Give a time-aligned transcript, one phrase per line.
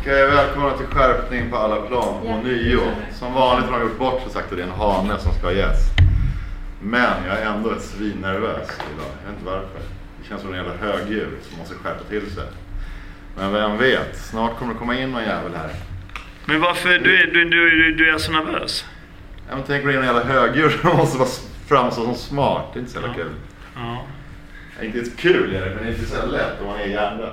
[0.00, 2.80] Okej, välkomna till skärpning på alla plan och nio.
[3.12, 5.46] Som vanligt har de gjort bort sig sagt att det är en hane som ska
[5.46, 5.92] ha gäst.
[6.82, 9.10] Men jag är ändå ett svinnervös idag.
[9.22, 9.80] Jag vet inte varför.
[10.22, 12.44] Det känns som en jävla högdjur som måste skärpa till sig.
[13.36, 15.70] Men vem vet, snart kommer det komma in någon jävel här.
[16.46, 18.84] Men varför, du, är- du, du, du är så nervös?
[19.48, 21.28] Ja, men tänk på det är en jävla högdjur som måste vara
[21.68, 22.64] framstå som smart.
[22.72, 23.30] Det är inte så jävla kul.
[23.76, 24.04] Ja.
[24.80, 26.86] Det är inte kul är det, men det är inte så lätt om man är
[26.86, 27.32] hjärndöd.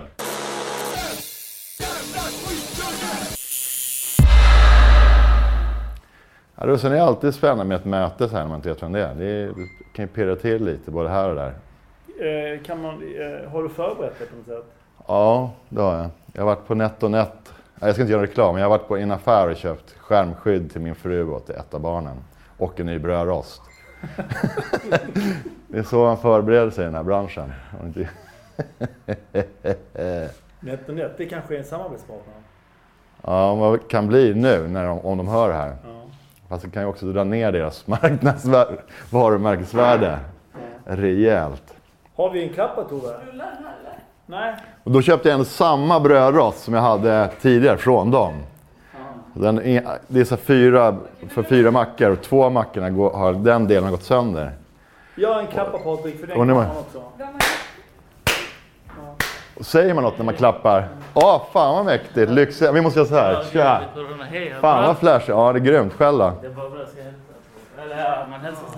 [6.65, 8.83] Ja, sen är det alltid spännande med ett möte så här när man inte vet
[8.83, 9.15] vem det är.
[9.15, 9.53] Det
[9.93, 11.53] kan ju pirra till lite både här och där.
[12.19, 14.73] Eh, kan man, eh, har du förberett det på något sätt?
[15.07, 16.09] Ja, det har jag.
[16.33, 17.53] Jag har varit på NetOnNet.
[17.79, 20.71] Jag ska inte göra reklam, men jag har varit på en affär och köpt skärmskydd
[20.71, 22.15] till min fru och till ett av barnen.
[22.57, 23.61] Och en ny brödrost.
[25.67, 27.53] det är så man förbereder sig i den här branschen.
[30.59, 32.33] NetOnNet, det kanske är en samarbetspartner?
[33.22, 35.75] Ja, vad kan bli nu när de, om de hör det här.
[35.83, 35.92] Ja.
[36.54, 37.86] Fast det kan ju också dra ner deras
[39.09, 40.20] varumärkesvärde
[40.86, 41.73] rejält.
[42.16, 43.10] Har vi en klappa Tove?
[44.26, 44.56] Nej.
[44.84, 48.34] Och då köpte jag ändå samma brödrost som jag hade tidigare från dem.
[49.34, 50.98] Den är, det är så fyra,
[51.30, 54.52] för fyra mackor och två av mackorna går, har den delen gått sönder.
[55.16, 57.04] Jag har en klappa Patrik för den kan man också.
[59.56, 60.88] Och säger man något när man klappar?
[61.14, 62.32] Åh, fan vad mäktigt!
[62.32, 63.44] Lyx, vi måste göra så här.
[63.52, 63.82] Tja!
[64.62, 65.30] Fan vad flashigt.
[65.30, 65.94] Ja, det är grymt.
[65.94, 66.34] Själv då?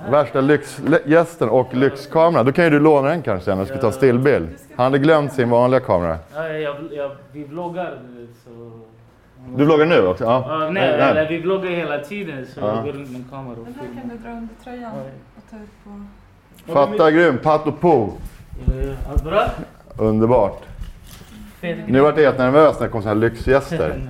[0.09, 2.43] Värsta lyxgästen och lyxkamera.
[2.43, 4.49] Då kan ju du låna den kanske när du ska ta stillbild.
[4.75, 6.17] Han hade glömt sin vanliga kamera.
[6.35, 7.99] Ja, jag, jag, vi vloggar
[8.45, 8.71] så...
[9.57, 10.23] Du vloggar nu också?
[10.23, 10.69] Ja.
[10.71, 12.75] Nej, vi vloggar hela tiden så Ja.
[12.75, 14.01] jag går runt med en kamera och Den här filmar.
[14.01, 14.91] kan du dra under tröjan
[15.37, 15.69] och ta ut
[16.67, 16.73] på...
[16.73, 17.43] Fatta grymt.
[17.43, 18.09] Patt och po.
[18.67, 18.73] Ja,
[19.11, 19.43] Allt bra?
[19.97, 20.61] Underbart.
[21.87, 24.01] Nu vart jag helt nervös när det kom såna här lyxgäster.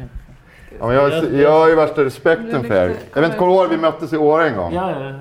[0.80, 2.94] Ja, men jag, jag har ju värsta respekten för er.
[3.14, 4.73] Jag vet inte, kommer ihåg vi möttes i Åre en gång?
[4.73, 5.13] Ja, ja, ja.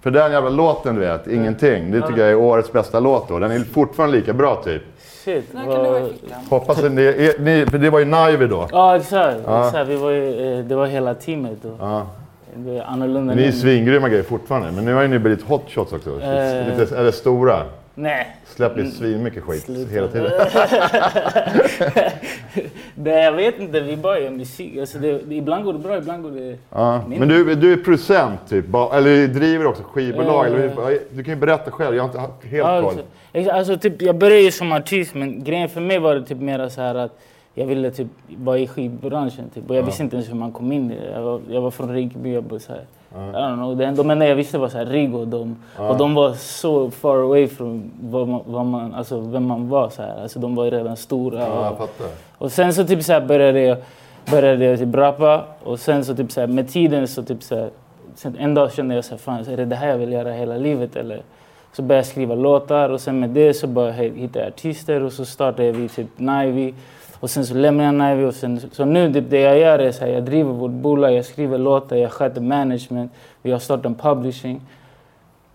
[0.00, 1.90] För den jävla låten du vet, Ingenting.
[1.90, 3.38] Det tycker jag är årets bästa låt då.
[3.38, 4.82] Den är fortfarande lika bra typ.
[5.24, 5.44] Shit.
[5.52, 6.12] Den här kan du ha i
[6.50, 6.60] Vad...
[6.60, 8.68] Hoppas att ni, är- ni för det var ju Nivey då.
[8.72, 9.36] Ja, exakt.
[9.46, 9.66] Ja.
[9.66, 9.88] exakt.
[9.88, 11.64] Vi var ju, eh, det var hela teamet.
[11.64, 12.06] Och Ja.
[12.54, 14.72] det är annorlunda Ni är svingrymma grejer fortfarande.
[14.72, 16.10] Men nu har ju ni blivit hot shots också.
[16.22, 16.78] Eh.
[16.78, 17.62] Lite, eller stora.
[17.94, 18.36] Nej.
[18.44, 19.90] Släpper ju svinmycket skit Sluta.
[19.92, 20.32] hela tiden.
[22.94, 24.78] det, jag vet inte, vi bara gör musik.
[24.80, 26.58] Alltså det, ibland går det bra, ibland går det...
[26.70, 27.04] Ja.
[27.08, 30.46] Men du, du är producent typ, eller driver också skivbolag.
[30.46, 30.52] Eh.
[30.52, 33.02] Eller, du kan ju berätta själv, jag har inte helt koll.
[33.32, 36.38] Exakt, Alltså, typ, jag började ju som artist men grejen för mig var det typ
[36.38, 37.18] mer så här att
[37.60, 38.06] jag ville typ
[38.36, 39.70] vara i skivbranschen typ.
[39.70, 41.10] Och jag visste inte ens hur man kom in i det.
[41.10, 42.82] Jag var, jag var från Rinkeby och bara så här.
[43.12, 43.76] I don't know.
[43.76, 45.56] Det, de enda jag visste var så här Rigo och de.
[45.76, 49.90] Och de var så far away från vad man, vad man, alltså, vem man var.
[49.90, 50.22] Så här.
[50.22, 51.40] Alltså, de var ju redan stora.
[51.40, 51.90] Jag och,
[52.38, 53.78] och sen så typ så här började jag,
[54.30, 57.54] började jag typ rappa och sen så typ så här, med tiden så typ så
[57.54, 57.70] här,
[58.14, 60.32] sen en dag kände jag så här, fan är det det här jag vill göra
[60.32, 61.22] hela livet eller?
[61.72, 65.12] Så började jag skriva låtar och sen med det så började jag hitta artister och
[65.12, 66.74] så startade vi typ Nivey.
[67.20, 69.92] Och sen så lämnade jag Nivey och sen, så nu typ det jag gör är
[69.92, 73.84] så här, jag driver vårt bolag, jag skriver låtar, jag sköter management, vi har startat
[73.86, 74.60] en publishing.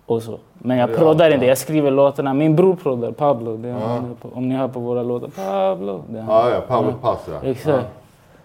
[0.06, 0.38] Och så.
[0.53, 1.50] Men jag Ja, proddar inte, ja.
[1.50, 2.34] jag skriver låtarna.
[2.34, 3.58] Min bror proddar, Pablo.
[3.58, 5.28] Det är han, om ni hör på våra låtar.
[5.28, 6.03] Pablo.
[6.09, 6.26] Det är.
[6.28, 7.50] Ja, ja, Pablo Pass ja.
[7.50, 7.86] Exakt.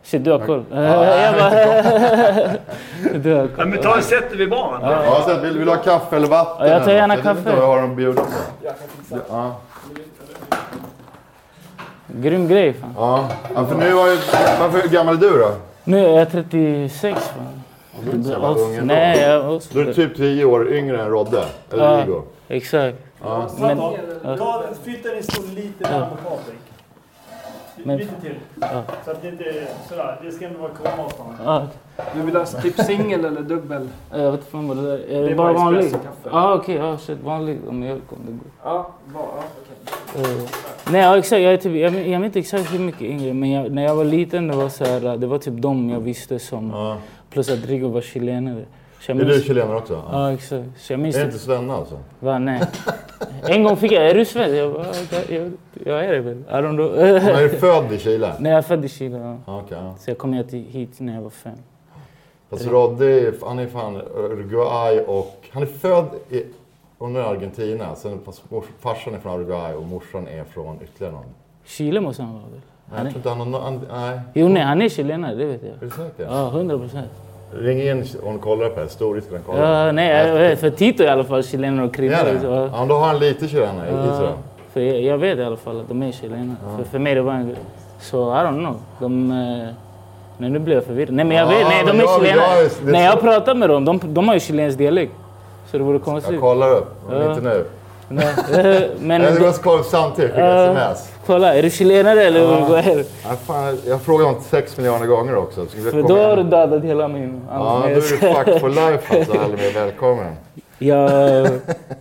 [0.03, 0.65] Shit, du har koll.
[0.73, 0.81] Ja.
[1.23, 1.51] jag bara...
[3.19, 3.67] du har Ja, koll.
[3.67, 4.81] men ta en sätt vid baren.
[4.83, 6.67] Ja, sen vill, vill du ha kaffe eller vatten?
[6.67, 7.25] Ja, jag tar gärna något?
[7.25, 7.51] Jag vet kaffe.
[7.51, 8.29] inte vad jag har att bjuda på.
[8.63, 9.19] Jag kan fixa.
[9.31, 9.55] Ja.
[12.15, 12.95] Grym grej fan.
[12.97, 13.29] Ja.
[13.55, 14.17] ja, för nu har ju...
[14.61, 15.53] Varför, hur gammal är du då?
[15.85, 17.63] Nu är jag 36 fan.
[18.05, 18.95] Du är inte så jävla ung ändå.
[18.95, 19.61] Nej, jag...
[19.73, 21.45] Då är du typ 10 år yngre än Rodde.
[21.73, 22.23] Eller Ja.
[22.49, 22.99] Exakt.
[23.23, 23.49] Ja.
[23.61, 23.95] Men, Ta,
[24.25, 24.37] ja.
[24.37, 26.59] ta, flytta din stol lite närmare Patrik.
[27.85, 28.35] Men- Lite till.
[28.61, 28.83] Ja.
[29.05, 30.19] Så att det inte är sådär.
[30.25, 31.35] Det ska ändå vara komavstånd.
[31.45, 31.67] Ja,
[32.15, 33.89] Du vill ha typ singel eller dubbel?
[34.11, 34.99] jag vet fan vad det är.
[34.99, 35.95] Är Det det är bara vanlig?
[36.31, 36.75] Ja, okej.
[36.77, 37.19] Ja, shit.
[37.25, 38.41] Vanlig om mjölk om det går.
[38.65, 39.23] Ja, bara.
[40.25, 40.43] Eh,
[40.91, 41.43] nej, ja, exakt.
[41.43, 43.95] Jag, är typ, jag, jag vet inte exakt hur mycket yngre, men jag, när jag
[43.95, 46.71] var liten det var, så här, det var typ de jag visste som...
[46.71, 46.97] Ja.
[47.31, 48.65] Plus att Rigo var chilenare.
[49.07, 49.93] Jag Är du minns- chilenare också?
[49.95, 50.05] Ja.
[50.29, 50.65] Ja, exakt.
[50.77, 51.99] Så jag minns Är det inte Svenna alltså?
[52.21, 52.63] Va, nej.
[53.43, 54.11] En gång fick jag...
[54.11, 54.57] Är du svensk?
[54.57, 55.53] Jag bara, "Ja, jag,
[55.87, 56.39] jag är det väl.
[56.39, 56.93] I don't know.
[56.97, 58.33] Men är du född i Chile?
[58.41, 59.19] Nej, jag är född i Chile.
[59.19, 59.37] Ja.
[59.47, 59.95] Ja, Okej, ja.
[59.99, 61.53] Så jag kom hit, när jag var fem.
[62.51, 65.49] Fast Rodde, är- han är fan Uruguay och...
[65.51, 66.45] Han är född i,
[66.99, 67.95] under Argentina.
[67.95, 68.21] Sen,
[68.81, 71.25] farsan är från Uruguay och morsan är från ytterligare någon.
[71.65, 72.61] Chile måste han vara väl?
[72.93, 73.81] Nej, jag tror är, inte han har någon...
[73.93, 74.21] Nej.
[74.35, 75.71] jo, nej, han är chilenare, det vet jag.
[75.73, 76.25] Är du säker?
[76.25, 77.09] Ja, hundra procent.
[77.53, 78.89] Ring in om du kollar på det.
[78.89, 79.87] Stor risk att den kollar.
[79.87, 80.59] Ja, nej, jag.
[80.59, 81.95] För Tito i alla fall chilenare och
[82.41, 84.33] så- Ja, men då har han lite chilenare i Ja,
[84.73, 86.57] för jag, jag vet i alla fall att de är chilenare.
[86.77, 87.57] För, för mig det var en
[88.01, 88.77] Så I don't know.
[89.01, 89.69] De, eh,
[90.39, 91.15] nej, nu blir jag förvirrad.
[91.15, 92.63] Nej men jag Ja, vet, nej de men är jag- chilenare.
[92.63, 95.13] jag När så- jag pratar med dem, de, de har ju chilensk dialekt.
[95.71, 96.41] Så det vore Jag konstigt.
[96.41, 97.31] kollar upp, men Ja.
[97.31, 97.65] inte nu.
[98.09, 98.27] Nej,
[98.77, 100.65] eh, men, Jag måste kolla upp samtidigt, skicka Ja.
[100.93, 101.13] sms.
[101.31, 102.67] Kolla, är du chilenare eller Ja.
[102.69, 103.05] vad är det?
[103.25, 105.67] Ja, fan, jag frågar om sex miljoner gånger också.
[105.67, 107.41] Så det För då har du dödat hela min...
[107.51, 109.39] Ja, då är du fucked for life alltså.
[109.39, 110.33] Albin, välkommen.
[110.83, 111.09] Ja,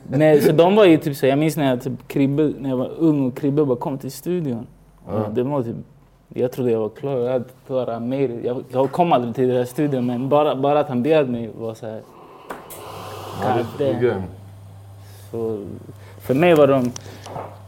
[0.08, 2.78] nej, så de var ju typ så, jag minns när jag, typ, Kribbe, när jag
[2.78, 4.68] var ung och Kribbe bara kom till studion.
[5.08, 5.26] Ja.
[5.32, 5.76] Det var typ,
[6.34, 8.40] jag trodde jag var klar, jag hade klarat mer.
[8.44, 11.50] Jag, jag kom aldrig till den här studion men bara, bara att han bjöd mig
[11.60, 12.02] var så här.
[13.44, 14.24] Ja, du är grym.
[15.32, 15.60] Så,
[16.22, 16.92] för mig var de...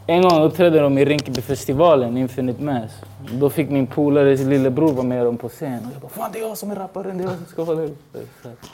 [0.07, 2.91] En gång uppträdde de i Rinkeby-festivalen, Infinite Mass.
[3.39, 5.77] Då fick min polares lillebror vara med dem på scen.
[5.85, 7.65] Och jag bara, fan det är jag som är rapparen, det är jag som ska.
[7.65, 7.89] Så här.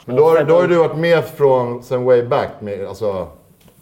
[0.04, 2.48] Men då har, då har du varit med från sen way back.
[2.60, 3.26] Med, alltså,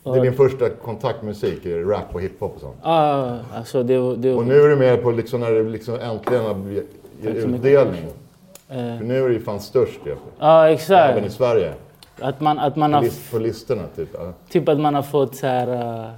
[0.04, 2.76] det är din första kontakt med musik, rap och hiphop och sånt.
[2.82, 6.64] Ah, alltså det, det, Och nu är du med på liksom när det liksom äntligen
[6.64, 6.90] blivit
[7.22, 8.04] ger utdelning.
[8.68, 10.00] eh, För nu är det ju fan störst.
[10.38, 11.32] Ja, Även i exakt.
[11.32, 11.72] Sverige.
[12.20, 14.08] Att man, att man har, på listorna typ.
[14.14, 14.32] Ja.
[14.50, 15.68] typ att man har fått så här...
[16.04, 16.10] eh,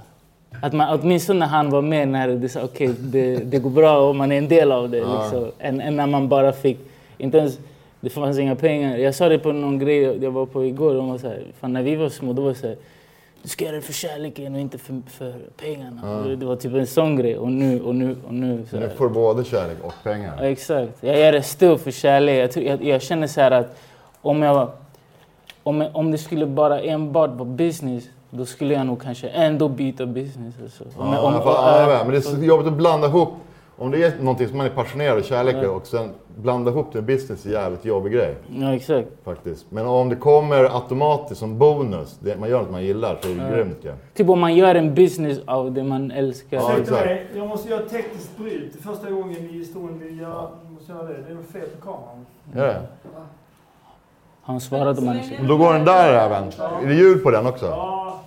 [0.61, 3.97] att man, åtminstone när han var med när det sa okej, det, det går bra
[4.09, 4.97] och man är en del av det.
[4.97, 5.51] Liksom.
[5.59, 6.77] Än, än när man bara fick,
[7.17, 7.59] inte ens,
[8.01, 8.97] det fanns inga pengar.
[8.97, 10.93] Jag sa det på någon grej jag var på igår.
[10.93, 12.75] De var så här, fan när vi var små då var det så här,
[13.43, 16.19] du ska göra det för kärleken och inte för, för pengarna.
[16.19, 17.37] Och Det var typ en sån grej.
[17.37, 18.65] Och nu, och nu, och nu.
[18.69, 18.89] Så Nu här.
[18.89, 20.41] får du både kärlek och Ja, pengar.
[20.43, 20.91] exakt.
[21.03, 22.43] Jag gör det still för kärlek.
[22.43, 23.79] Jag, tror- jag, jag känner så här att
[24.21, 24.69] om, jag,
[25.63, 30.05] om, om det skulle bara enbart vara business, då skulle jag nog kanske ändå byta
[30.05, 30.55] business.
[30.61, 30.83] Alltså.
[30.97, 31.81] Om, Ja, om, fattar.
[31.81, 32.01] Ja, vet.
[32.01, 33.29] men det är så jobbigt att blanda ihop.
[33.77, 36.87] Om det är någonting som man är passionerad och kärlek i och sen blanda ihop
[36.91, 38.35] det med business är en jävligt jobbig grej.
[38.59, 39.07] ja, exakt.
[39.23, 39.65] Faktiskt.
[39.69, 43.35] Men om det kommer automatiskt som bonus, det, man gör något man gillar, så är
[43.35, 43.91] det grymt ju.
[44.13, 46.57] Typ om man gör en business av det man älskar.
[46.57, 47.09] Ja, exakt.
[47.35, 48.73] jag måste göra ett tekniskt bryt.
[48.73, 51.13] Det är första gången i historien vi gör, måste göra det.
[51.27, 52.25] Det är något fel på kameran.
[52.53, 52.81] Det?
[54.43, 55.43] Han svarade om man inte...
[55.43, 56.43] Då går den där även.
[56.83, 57.65] Är det ljud på den också?
[57.65, 58.19] Ja,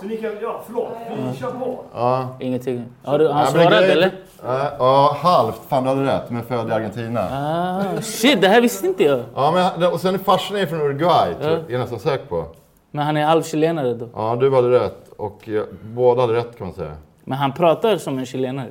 [0.00, 0.88] så ni kan, ja förlåt,
[1.32, 1.78] vi kör på.
[1.94, 2.28] Ja.
[2.40, 2.84] Ingenting.
[3.04, 4.12] Har du, han Ja, det svarade grejen- eller?
[4.44, 5.60] Ja, Ja, halvt.
[5.68, 6.30] Fan, du hade rätt.
[6.30, 7.20] Men född i Argentina.
[7.32, 9.20] Ah, shit, det här visste inte jag.
[9.34, 11.58] Ja, men och sen är farsan är från Uruguay, tror jag.
[11.60, 12.44] är jag nästan säker på.
[12.90, 14.08] Men han är halvchilenare då.
[14.14, 15.08] Ja, du hade rätt.
[15.16, 16.92] Och jag, båda hade rätt kan man säga.
[17.24, 18.70] Men han pratar som en chilenare.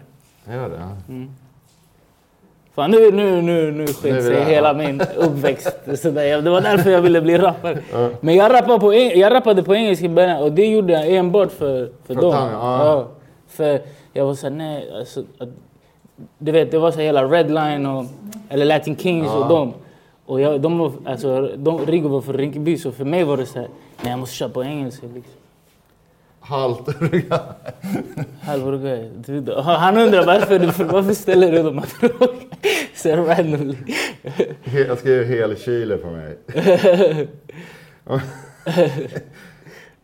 [0.52, 0.80] Gör det?
[2.78, 4.74] Fan, nu, nu, nu, nu skit sig hela ja.
[4.74, 5.78] min uppväxt.
[5.96, 6.42] Så där.
[6.42, 7.80] Det var därför jag ville bli rappare.
[8.22, 11.52] Men jag rappade, på, jag rappade på engelska i början och det gjorde jag enbart
[11.52, 12.32] för, för För dem.
[12.32, 13.08] Tanja, ja.
[13.48, 13.82] För
[14.14, 15.50] jag var såhär, nej, alltså, att,
[16.38, 18.06] du vet, det var så hela Redline och,
[18.50, 19.74] eller Latin Kings och dem.
[20.26, 23.46] Och jag, de var, alltså, de, Rigo var från Rinkeby, så för mig var det
[23.46, 23.68] så här,
[24.02, 25.34] nej jag måste köra på engelska liksom.
[26.48, 26.88] Halvt
[28.42, 28.72] Halvor
[29.42, 32.34] du, Han undrar varför, du, varför ställer du de här frågorna
[32.96, 33.76] så randomly.
[34.88, 36.38] Jag skrev hel Chile på mig.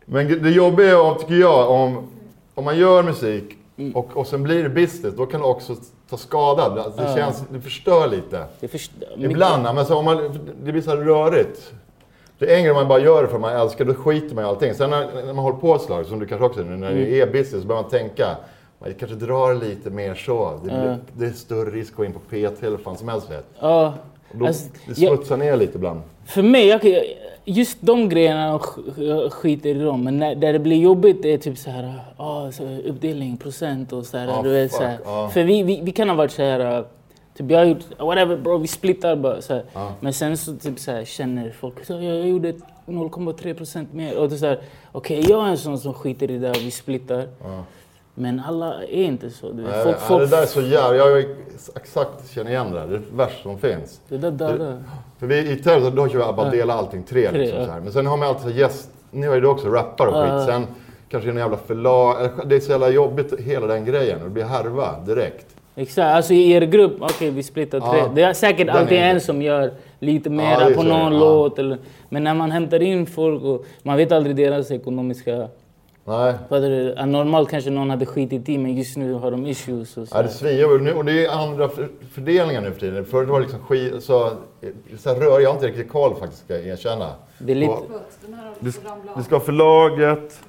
[0.04, 2.08] Men det jobbiga är, tycker jag, om,
[2.54, 3.44] om man gör musik
[3.94, 5.76] och, och sen blir det business, då kan det också
[6.10, 6.62] ta skada.
[6.62, 8.44] Alltså, Det, känns, det förstör lite.
[8.60, 11.72] Det först- Ibland, men så om man, det blir så här rörigt.
[12.38, 14.74] Det är en grej man bara gör för man älskar, då skiter man i allting.
[14.74, 17.20] Sen när, när man håller på ett slag, som du kanske också nu, när det
[17.20, 18.36] är business, så börjar man tänka,
[18.78, 20.60] man kanske drar lite mer så.
[20.64, 22.32] Det, blir, det är större risk att gå in på PT
[22.62, 23.30] eller vad fan som helst.
[23.30, 23.46] Vet.
[23.60, 23.94] Ja,
[24.32, 26.00] Och Då, Alltså, det jag- smutsar ner lite ibland.
[26.26, 26.94] för mig, jag, kan-
[27.44, 30.04] just de grejerna jag sk- jag skiter i dem.
[30.04, 34.06] Men när, där det blir jobbigt är typ så här, ah, så uppdelning, procent och
[34.06, 34.26] så här.
[34.26, 34.98] Ja, du vet, så här.
[35.04, 35.28] ja.
[35.34, 36.84] För vi, vi, vi kan ha varit så här, uh,
[37.36, 39.42] typ jag har gjort, whatever bro, vi splittar bara.
[39.42, 39.64] Så här.
[40.00, 42.52] Men sen så typ så här, känner folk, så jag, jag gjorde
[42.86, 44.18] 0,3 procent mer.
[44.18, 44.60] Och det är
[44.92, 47.28] okej jag är en sån som skiter i det och vi splittar.
[48.14, 49.52] Men alla är inte så.
[49.52, 49.82] Du vet.
[49.82, 50.96] Folk, folk, det där är så jävla...
[50.96, 51.24] Jag
[51.76, 52.86] exakt känner igen det där.
[52.86, 54.00] Det är det värsta som finns.
[54.08, 54.82] det där dödar.
[55.18, 57.30] För vi i Terror, då kör vi bara dela allting tre.
[57.30, 57.66] Tre, liksom, ja.
[57.66, 57.80] så här.
[57.80, 58.90] Men sen har man alltid så här gäst...
[59.10, 60.46] Ni har ju det också, rappare och skit.
[60.46, 60.66] Sen
[61.08, 62.30] kanske det är en jävla förlag.
[62.46, 64.18] Det är så jävla jobbigt hela den grejen.
[64.18, 65.53] Och det blir härva direkt.
[65.76, 67.98] Exakt, alltså i er grupp, okej vi splittar tre.
[67.98, 68.10] Ja.
[68.14, 71.12] Det är säkert alltid är en som gör lite Ja, mera det är på någon
[71.12, 71.18] ja.
[71.18, 71.58] låt.
[71.58, 71.78] Eller,
[72.08, 75.48] men när man hämtar in folk och man vet aldrig deras ekonomiska...
[76.06, 76.34] Nej.
[76.48, 79.96] Ja, Normalt kanske någon hade skitit i men just nu har de issues.
[79.96, 80.16] Och så.
[80.16, 80.28] Ja, det
[80.78, 83.04] nu och det är andra för- fördelningar nu för tiden.
[83.04, 84.30] Förut var det liksom skit, så,
[84.98, 87.10] så här rör jag har inte riktigt koll faktiskt, ska jag erkänna.
[87.38, 87.72] Det är lite...
[87.72, 87.84] Och
[88.60, 88.70] Det,
[89.16, 90.40] det ska vara förlaget,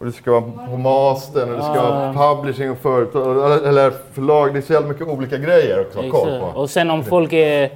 [0.00, 4.52] och det ska vara på mastern, och det ska vara publishing och företag, eller- förlag.
[4.54, 6.46] Det är så jävla mycket olika grejer också att koll på.
[6.60, 7.70] Och sen om folk är...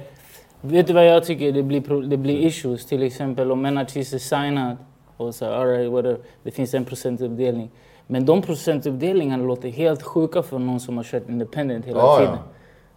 [0.61, 1.51] Vet du vad jag tycker?
[1.51, 2.85] Det blir, det blir issues.
[2.85, 4.77] Till exempel om en artist är signad
[5.17, 6.17] och så all right, whatever.
[6.43, 7.69] Det finns en procentuppdelning.
[8.07, 12.25] Men de procentuppdelningarna låter helt sjuka för någon som har kört independent hela Ja, ja.
[12.25, 12.37] tiden.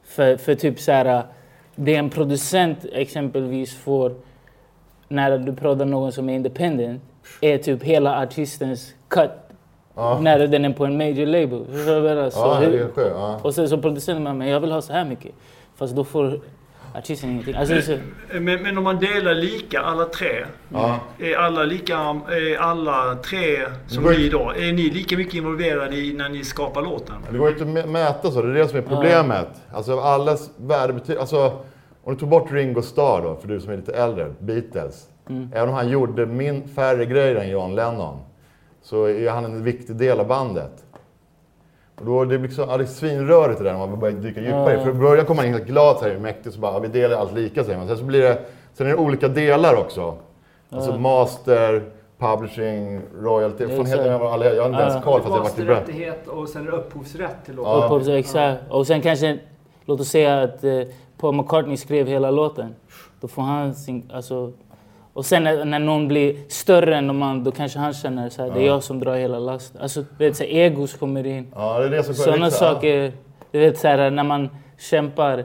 [0.04, 1.22] För, för typ så här,
[1.74, 4.14] det en producent exempelvis får
[5.08, 7.02] när du pratar någon som är independent
[7.40, 9.30] är typ hela artistens cut
[9.94, 10.18] Ja.
[10.22, 11.64] när den är på en major label.
[12.34, 12.90] Så det hur-.
[12.96, 13.40] Ja.
[13.42, 15.32] Och sen så producenten bara, men jag vill ha så här mycket.
[15.76, 16.40] Fast då får
[16.94, 17.54] artisten ingenting.
[17.54, 17.96] Alltså, är så,
[18.32, 20.44] Men, men om man delar lika alla tre.
[21.18, 21.94] Är alla lika,
[22.28, 26.44] är alla tre som ni inte- då, är ni lika mycket involverade i när ni
[26.44, 27.14] skapar låten?
[27.32, 29.48] Det går inte att mä- mäta så, det är det som är problemet.
[29.72, 31.20] Alltså allas värde betyder...
[31.20, 31.52] Alltså,
[32.04, 35.08] om du tog bort Ringo Starr då, för du som är lite äldre, Beatles.
[35.54, 38.16] Även om han gjorde min, färre grejer än John Lennon,
[38.82, 40.84] så är han en viktig del av bandet.
[42.00, 44.40] Och då, det, blir liksom, ja, det är svinrörigt det där när man börjar dyka
[44.40, 44.84] djupare i.
[44.84, 46.88] För i början kommer man in helt glad, så här, mäktigt, så bara, ja, vi
[46.88, 47.88] delar allt lika säger man.
[47.88, 48.38] Sen så blir det,
[48.74, 50.14] sen är det olika delar också.
[50.70, 51.82] Alltså master,
[52.18, 53.66] publishing, royalty.
[53.68, 55.00] Fan, heter jag, alla- jag har inte ens Ja.
[55.00, 55.74] koll fast jag varit i bra.
[55.74, 57.88] Masterrättighet och sen är det upphovsrätt till Ja.
[57.88, 57.90] låten.
[58.12, 58.62] Upphovs- exakt.
[58.70, 59.38] Och sen kanske,
[59.84, 60.80] låt oss säga att eh,
[61.20, 62.74] Paul McCartney skrev hela låten.
[63.20, 64.52] Då får han sin, alltså,
[65.18, 68.42] och sen när, när någon blir större än de andra, då kanske han känner så
[68.42, 69.80] här, det är jag som drar hela lasten.
[69.82, 71.46] Alltså, du vet, så här, egos kommer in.
[71.54, 72.74] Ja, det är det som Sådana riktigt- ja.
[72.74, 73.12] saker,
[73.52, 74.48] du vet så här, när man
[74.78, 75.44] kämpar,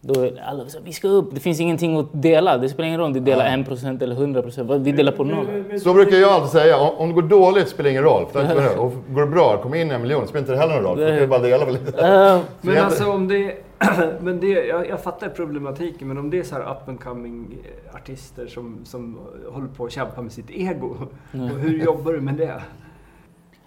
[0.00, 1.34] då är alla så här, vi ska upp.
[1.34, 2.58] Det finns ingenting att dela.
[2.58, 4.70] Det spelar ingen roll om du delar en procent eller 100 procent.
[4.70, 5.46] Vi delar på noll.
[5.80, 6.78] Så brukar jag alltid säga.
[6.78, 8.26] Om, om det går dåligt spelar ingen roll.
[8.32, 10.84] För det och går det bra, kommer in en miljon, spelar inte det heller någon
[10.84, 10.96] roll.
[10.96, 12.06] För då kan du bara dela väl lite.
[12.06, 13.54] Uh, Men alltså om det...
[14.20, 17.58] men det jag, jag fattar problematiken, men om det är så här up and coming
[17.64, 19.18] eh, artister som, som
[19.52, 20.96] håller på att kämpa med sitt ego.
[21.32, 22.62] Och hur jobbar du med det?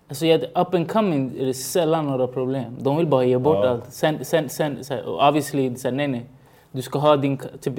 [0.09, 2.75] Alltså jag, up and coming är det sällan några problem.
[2.79, 3.69] De vill bara ge bort Ja.
[3.69, 3.93] allt.
[3.93, 6.25] Sen, sen, sen, så här, obviously, så här, nej nej.
[6.71, 7.37] Du ska ha din...
[7.61, 7.73] Typ,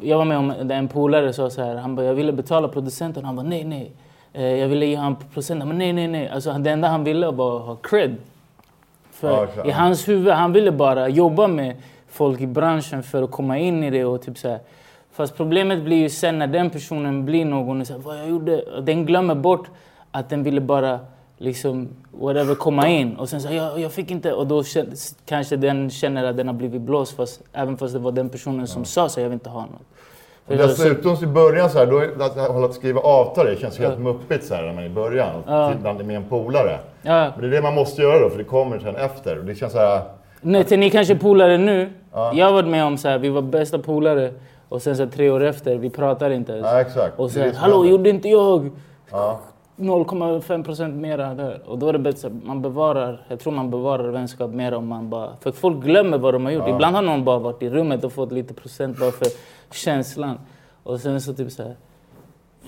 [0.00, 3.24] jag var med om en polare sa så här, han bara, jag ville betala producenten.
[3.24, 3.92] Han bara, nej nej.
[4.32, 5.68] Eh, jag ville ge honom procenten.
[5.68, 6.28] Men nej nej nej.
[6.28, 8.16] Alltså det enda han ville var ha cred.
[9.20, 11.76] För Ja, i hans huvud, han ville bara jobba med
[12.08, 14.60] folk i branschen för att komma in i det och typ så här.
[15.12, 18.62] Fast problemet blir ju sen när den personen blir någon och säger vad jag gjorde.
[18.62, 19.66] och Den glömmer bort
[20.10, 21.00] att den ville bara
[21.38, 24.62] liksom whatever komma in och sen säger jag, jag fick inte och då
[25.26, 28.66] kanske den känner att den har blivit blåst fast, även fast det var den personen
[28.66, 29.97] som sa så jag vill inte ha något.
[30.48, 33.98] Dessutom så i början så här, då att hålla att skriva avtal, det känns helt
[33.98, 35.42] muppigt så här när man är i början.
[35.46, 35.72] Ja.
[35.80, 36.78] Bland, med en polare.
[37.02, 37.30] Ja.
[37.36, 39.38] Men det är det man måste göra då, för det kommer sen efter.
[39.38, 40.00] Och det känns så här...
[40.40, 41.90] Nej, till ni kanske är polare nu.
[42.12, 42.32] Ja.
[42.34, 44.32] Jag har varit med om så här, vi var bästa polare
[44.68, 46.66] och sen så här, tre år efter, vi pratar inte ens.
[46.66, 47.18] Ja, exakt.
[47.18, 48.70] Och sen, hallå gjorde inte jag
[49.10, 49.40] Ja.
[49.78, 51.62] 0,5 procent mera där?
[51.66, 55.10] Och då är det bättre man bevarar, jag tror man bevarar vänskap mer om man
[55.10, 56.68] bara, för folk glömmer vad de har gjort.
[56.68, 59.26] Ibland har någon bara varit i rummet och fått lite procent bara för
[59.70, 60.38] känslan.
[60.82, 61.76] Och sen så typ så här,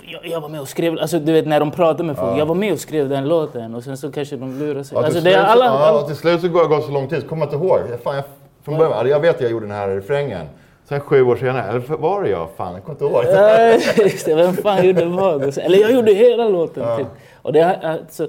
[0.02, 2.46] jag, jag var med och skrev, alltså du vet när de pratar med folk, jag
[2.46, 4.98] var med och skrev den låten och sen så kanske de lurar sig.
[4.98, 7.22] Ja, Alltså det är alla, ja, alla till slut så går det så lång tid
[7.22, 7.80] så kommer jag inte ihåg.
[7.90, 8.24] Jag, fan, jag,
[8.62, 9.06] från början, ja.
[9.06, 10.46] jag vet att jag gjorde den här refrängen.
[10.90, 12.48] Sen sju år senare, eller var det jag?
[12.56, 13.24] Fan, jag kommer inte ihåg.
[13.24, 14.34] Ja, just det.
[14.34, 15.58] Vem fan gjorde vad?
[15.58, 16.98] Eller jag gjorde hela låten.
[16.98, 17.06] Typ.
[17.42, 18.28] Och det, alltså,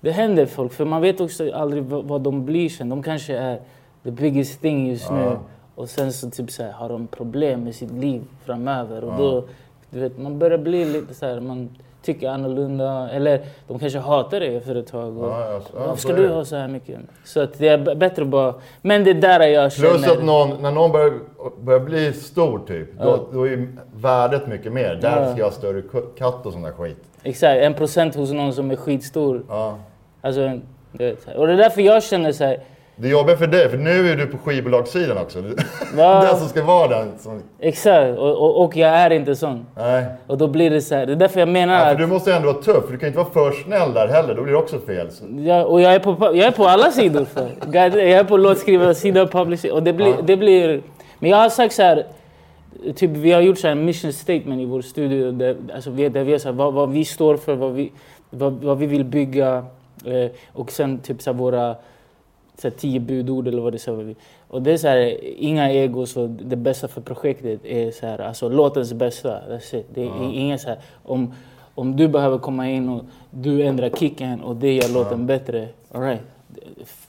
[0.00, 2.88] det händer folk, för man vet också aldrig vad, de blir sen.
[2.88, 3.60] De kanske är
[4.02, 5.36] the biggest thing just nu.
[5.74, 9.04] Och sen så typ så här, har de problem med sitt liv framöver.
[9.04, 9.44] Och då,
[9.90, 11.68] du vet, man börjar bli lite så här, man
[12.04, 13.10] tycker annorlunda.
[13.10, 15.18] Eller de kanske hatar dig efter ett tag.
[15.18, 16.34] Och, Ja, ja, så- ja, Varför ska du det.
[16.34, 16.98] ha så här mycket?
[17.24, 18.54] Så att det är bättre att bara...
[18.82, 19.90] Men det är där jag känner...
[19.90, 21.12] Plus att någon, när någon börjar,
[21.60, 24.94] börjar bli stor typ, då, då är värdet mycket mer.
[24.94, 25.28] Där Ja.
[25.30, 25.82] ska jag ha större
[26.18, 26.96] katt och sån där skit.
[27.22, 29.42] Exakt, en procent hos någon som är skitstor.
[29.48, 29.76] Ja.
[30.20, 31.16] Alltså, här.
[31.36, 32.58] och det är därför jag känner så här,
[32.96, 35.40] Det är jobbigt för dig, för nu är du på skivbolagssidan också.
[35.96, 36.20] Va?
[36.22, 37.42] Den som ska vara den som...
[37.60, 39.66] exakt, och, och, och jag är inte sån.
[39.76, 40.04] Nej.
[40.26, 42.34] Och då blir det så här, det är därför jag menar Ja, att, du måste
[42.34, 44.34] ändå vara tuff, du kan inte vara för snäll där heller.
[44.34, 45.10] Då blir det också fel.
[45.10, 47.24] Så- jag, och jag är, på, jag är på alla sidor.
[47.24, 47.48] För.
[47.72, 50.22] Jag är på låtskrivarsidan, publishing, och det blir, Ja.
[50.22, 50.82] det blir...
[51.18, 52.06] Men jag har sagt så här,
[52.96, 56.32] typ vi har gjort så här mission statement i vår studio, där, alltså där vi
[56.32, 57.92] har sagt vad, vad vi står för, vad vi,
[58.30, 59.64] vad, vad vi vill bygga,
[60.06, 61.76] eh, och sen typ så här våra
[62.58, 64.14] så här, tio budord eller vad det är.
[64.48, 68.18] Och det är så här, inga egos och det bästa för projektet är så här,
[68.20, 69.40] alltså låtens bästa.
[69.50, 69.86] That's it.
[69.94, 71.34] Det är inga så här, om,
[71.74, 76.20] om du behöver komma in och du ändrar kicken och det gör låten bättre, alright.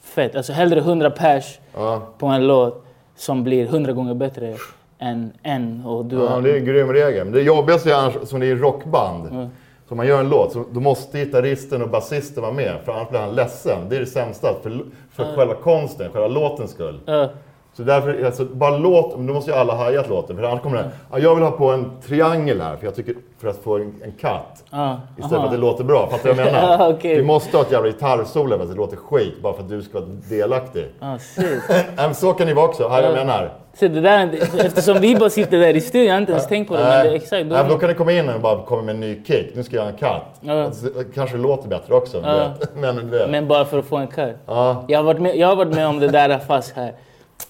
[0.02, 0.36] Fett.
[0.36, 2.02] Alltså hellre 100 pers Ja.
[2.18, 2.84] på en låt
[3.16, 4.54] som blir 100 gånger bättre
[4.98, 6.42] än en och du Ja, har...
[6.42, 7.32] det är en grym regel.
[7.32, 9.50] Det jobbigaste är annars, som det är rockband.
[9.88, 12.80] Så om man gör en låt, så då måste gitarristen och basisten vara med.
[12.84, 13.88] För annars blir han ledsen.
[13.88, 14.80] Det är det sämsta för,
[15.12, 17.00] för själva konsten, själva låtens skull.
[17.04, 17.28] Ja.
[17.76, 20.36] Så därför, alltså, bara låt, men då måste ju alla hajat låten.
[20.36, 23.14] För annars kommer det, ja, jag vill ha på en triangel här för, jag tycker,
[23.40, 24.64] för att få en, en katt.
[24.70, 26.08] Ah, Istället för att det låter bra.
[26.10, 26.90] Fattar du vad jag menar?
[26.94, 27.16] Okej.
[27.16, 29.42] Vi måste ha ett jävla gitarrsolo för att det låter skit.
[29.42, 30.86] Bara för att du ska vara delaktig.
[31.00, 31.62] Ah, shit.
[31.68, 32.88] Nej, men så kan ni vara också.
[32.88, 33.16] Här jag Ja.
[33.16, 33.52] menar.
[33.74, 36.68] Så det där, eftersom vi bara sitter där i studion, jag har inte ens tänkt
[36.68, 36.80] på det.
[36.82, 37.14] Men det, Nej.
[37.16, 39.24] exakt, Nej, men då då, kan ni komma in och bara komma med en ny
[39.24, 39.54] kick.
[39.56, 40.22] Nu ska jag ha en katt.
[40.40, 40.64] Ja.
[40.64, 42.20] Alltså, det kanske låter bättre också.
[42.22, 42.52] men Ja.
[42.92, 43.30] Men, vet.
[43.30, 44.36] men bara för att få en kar.
[44.46, 44.84] Ja.
[44.88, 46.92] Jag har, varit med, jag har varit med om det där fast här.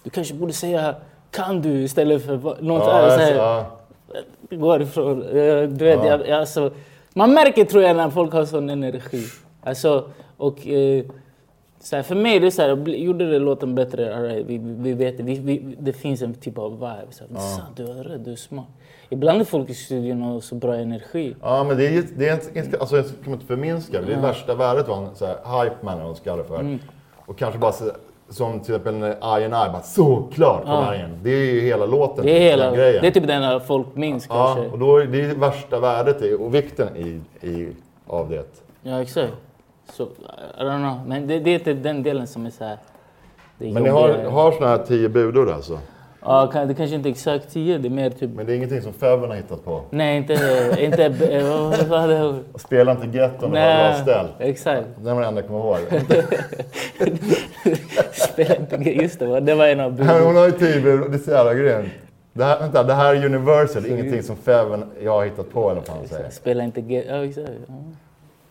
[0.02, 0.94] Du kanske borde säga
[1.30, 3.12] kan du istället för något Ja, annat.
[3.12, 4.56] Så alltså, här, ja.
[4.56, 5.20] går ifrån.
[5.78, 6.18] Du vet, Ja.
[6.26, 6.70] jag, alltså,
[7.14, 9.22] man märker tror jag när folk har sån energi.
[9.62, 11.04] Alltså, och, eh,
[11.80, 14.58] så här, för mig det är så här, gjorde det låten bättre, all right, vi,
[14.58, 15.22] vi vet det.
[15.22, 17.06] Vi, vi, det finns en typ av vibe.
[17.10, 18.66] Så här, Sant, du är rädd, du är smart.
[19.08, 21.36] Ibland är folk i studion och så bra energi.
[21.42, 24.06] Ja, men det är, det är inte, alltså, jag kan inte förminska det.
[24.06, 26.60] Det är värsta värdet var en så här, hype man, de ska det för.
[26.60, 26.78] Mm.
[27.26, 27.72] Och kanske bara
[28.30, 30.94] som till exempel I and I bara såklart kom Ja.
[30.94, 31.10] igen.
[31.22, 32.24] Det är ju hela låten.
[32.26, 33.02] Det är, hela, den grejen.
[33.02, 34.72] det är typ den här folk minns Ja, kanske.
[34.72, 37.68] och då är det är värsta värdet i, och vikten i, i,
[38.06, 38.44] av det.
[38.82, 39.32] Ja, exakt.
[39.92, 40.06] Så, I
[40.62, 41.08] don't know.
[41.08, 42.78] Men det, det är inte den delen som är så här...
[43.58, 45.78] Är Men ni har, har såna här tio budord alltså?
[46.20, 48.30] Ja, det kanske inte är exakt tio, det är mer typ...
[48.30, 49.80] Men det är ingenting som Feven har hittat på?
[49.90, 50.32] Nej, inte...
[50.80, 52.58] inte eh, är?
[52.58, 54.26] Spela inte getton och ha bra ställ.
[54.38, 54.86] exakt.
[54.98, 55.78] Det var det enda jag kommer ihåg.
[58.32, 58.76] Spela inte...
[58.76, 60.36] Just det, det var en av men Hon buden.
[60.36, 61.88] har ju budord, det är så jävla grymt.
[62.32, 65.82] Det här, vänta, det här är Universal, ingenting som Feven jag har hittat på eller
[65.88, 66.30] vad han säger.
[66.30, 66.80] Spela inte...
[66.80, 67.50] Ja, exakt.
[67.66, 67.74] Ja.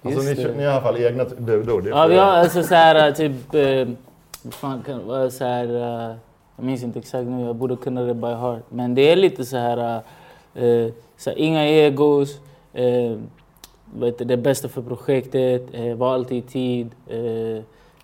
[0.10, 0.52] Alltså ni, det.
[0.58, 1.88] ni har i alla fall egna budord.
[1.88, 3.54] Ja, vi har alltså så här typ...
[3.54, 3.88] Eh,
[4.52, 5.30] fan kan vara?
[5.30, 5.66] Så här...
[5.66, 6.16] eh,
[6.58, 8.64] jag minns inte exakt nu, jag borde kunna det by heart.
[8.70, 10.02] Men det är lite så här...
[10.56, 12.40] eh, så här inga egos.
[12.74, 13.18] Eh,
[13.96, 15.64] vet det bästa för projektet.
[15.74, 16.90] Eh, var alltid i tid.
[17.08, 17.64] Eh,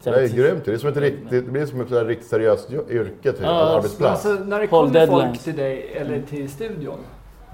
[0.10, 3.31] är grymt Det är som ett riktigt, det blir som ett sådär riktigt seriöst yrke,
[3.31, 4.25] typ, Ja, en arbetsplats.
[4.25, 6.98] Alltså, när det kommer folk till dig eller till studion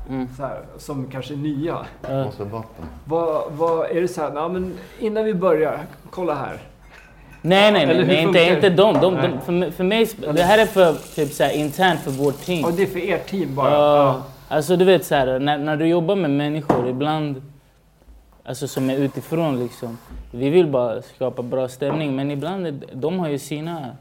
[0.09, 0.27] Mm.
[0.37, 1.77] så här, som kanske är nya.
[2.01, 2.51] Vatten.
[3.05, 6.57] Vad, vad är det så här, "Ja, men innan vi börjar, kolla här.
[7.41, 8.75] Nej, nej, nej, nej inte, inte det?
[8.75, 8.93] de.
[9.01, 9.29] de, Nej.
[9.31, 12.45] de för, mig- för mig, det här är för typ så här, internt för vårt
[12.45, 12.65] team.
[12.65, 13.71] Och det är för ert team bara.
[13.71, 14.23] Ja, Ja.
[14.55, 17.41] alltså du vet så här, när, när du jobbar med människor ibland,
[18.47, 19.97] alltså som är utifrån liksom.
[20.31, 23.97] Vi vill bara skapa bra stämning men ibland, de har ju sina...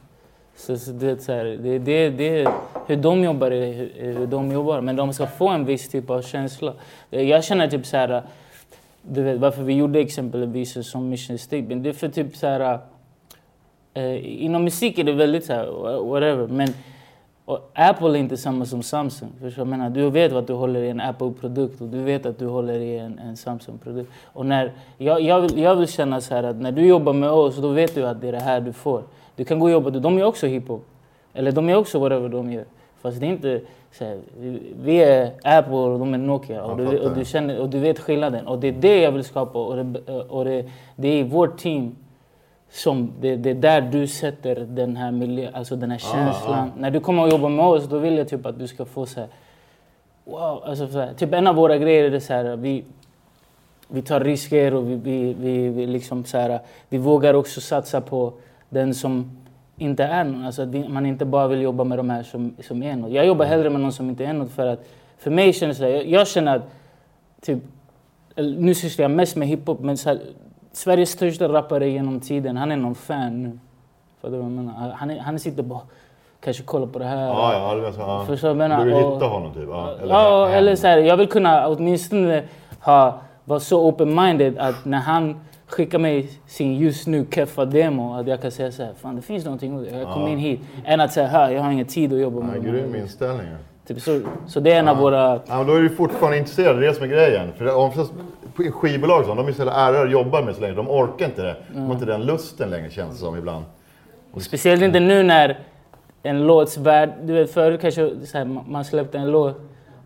[0.56, 2.48] Så, så det, så här, det, det, det,
[2.86, 6.10] hur de jobbar är hur, hur de jobbar men de ska få en viss typ
[6.10, 6.72] av känsla.
[7.10, 8.22] Jag känner typ så här,
[9.02, 12.80] du vet varför vi gjorde exempelvis som Mission Statement, det är för typ så här
[13.96, 15.66] Eh, inom musik är det väldigt så här,
[16.02, 16.46] whatever.
[16.46, 16.68] Men
[17.46, 19.28] och Apple är inte samma som Samsung.
[19.42, 19.90] Vad jag menar?
[19.90, 22.98] Du vet att du håller i en Apple-produkt och du vet att du håller i
[22.98, 24.10] en, en Samsung-produkt.
[24.24, 27.30] Och när, jag, jag, vill, jag vill känna så här att när du jobbar med
[27.30, 29.02] oss, då vet du att det är det här du får.
[29.36, 30.84] Du kan gå och jobba, de gör också hiphop.
[31.34, 32.64] Eller de gör också whatever de gör.
[33.00, 33.60] Fast det är inte
[33.92, 34.18] så här,
[34.80, 36.64] vi- är Apple och de är Nokia.
[36.64, 38.46] Och du, och, du känner, och du vet skillnaden.
[38.46, 39.58] Och det är det jag vill skapa.
[39.58, 40.64] Och det, och det,
[40.96, 41.96] det är vårt team
[42.70, 46.72] som det, det är där du sätter den här miljön, alltså den här känslan.
[46.78, 49.06] När du kommer och jobbar med oss, då vill jag typ att du ska få
[49.06, 49.28] så här,
[50.24, 52.84] wow, alltså så här, typ en av våra grejer är så här, vi,
[53.88, 58.00] vi tar risker och vi, vi, vi, vi liksom så här, vi vågar också satsa
[58.00, 58.32] på
[58.68, 59.30] den som
[59.76, 60.44] inte är någon.
[60.44, 63.12] Alltså att vi, man inte bara vill jobba med de här som, som är något.
[63.12, 65.90] Jag jobbar hellre med någon som inte är något för att, för mig känns det
[65.90, 66.70] jag, jag känner att
[67.40, 67.58] typ,
[68.36, 70.20] nu sysslar jag mest med hiphop, men så här,
[70.76, 73.58] Sveriges största rappare genom tiden, han är någon fan nu.
[74.20, 74.90] Fattar du vad jag menar?
[74.96, 75.80] Han, är, han sitter bara,
[76.40, 77.26] kanske kollar på det här.
[77.26, 78.24] Ja, ja, det så, ja.
[78.26, 79.68] Förstår du vill Och- hitta honom typ?
[79.68, 80.54] Ja, ja, hem.
[80.58, 82.42] eller så här, jag vill kunna åtminstone
[82.80, 88.26] ha, vara så open-minded att när han skickar mig sin just nu keffa demo, att
[88.26, 90.28] jag kan säga så här, fan det finns någonting, jag kom Ja.
[90.28, 90.60] in hit.
[90.84, 93.00] Än att säga, här, jag har ingen tid att jobba Ja, med de grym här."
[93.00, 93.46] inställning.
[93.88, 95.40] Typ så, så det är en av våra...
[95.46, 97.52] Ja, men då är du fortfarande intresserad, det är det som är grejen.
[97.58, 97.90] För om
[98.56, 101.26] på skivbolag så, de är så jävla ärade att jobba med så länge, de orkar
[101.26, 101.56] inte det.
[101.74, 103.64] De har inte den lusten längre känns det som ibland.
[104.32, 105.58] Och speciellt inte nu när
[106.22, 107.10] en låts värld...
[107.22, 109.56] Du vet förut kanske så här, man släppte en låt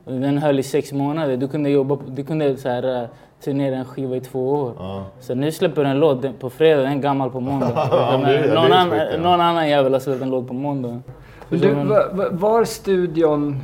[0.04, 1.36] och den höll i sex månader.
[1.36, 3.08] Du kunde jobba, på- du kunde så här, eh,
[3.44, 4.72] turnera en skiva i två år.
[4.78, 5.04] Ja.
[5.20, 7.72] Så nu släpper du en låt på fredag, den är gammal på måndag.
[7.92, 8.16] Ja,
[8.54, 9.18] någon, annan, ja.
[9.18, 11.00] någon annan jävel har släppt en låt på måndag.
[11.50, 11.74] Du, du?
[11.74, 13.62] va- va- var studion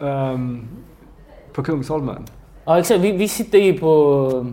[0.00, 0.68] ehm,
[1.52, 2.24] på Kungsholmen?
[2.64, 4.46] Ja exakt, vi, vi sitter ju på...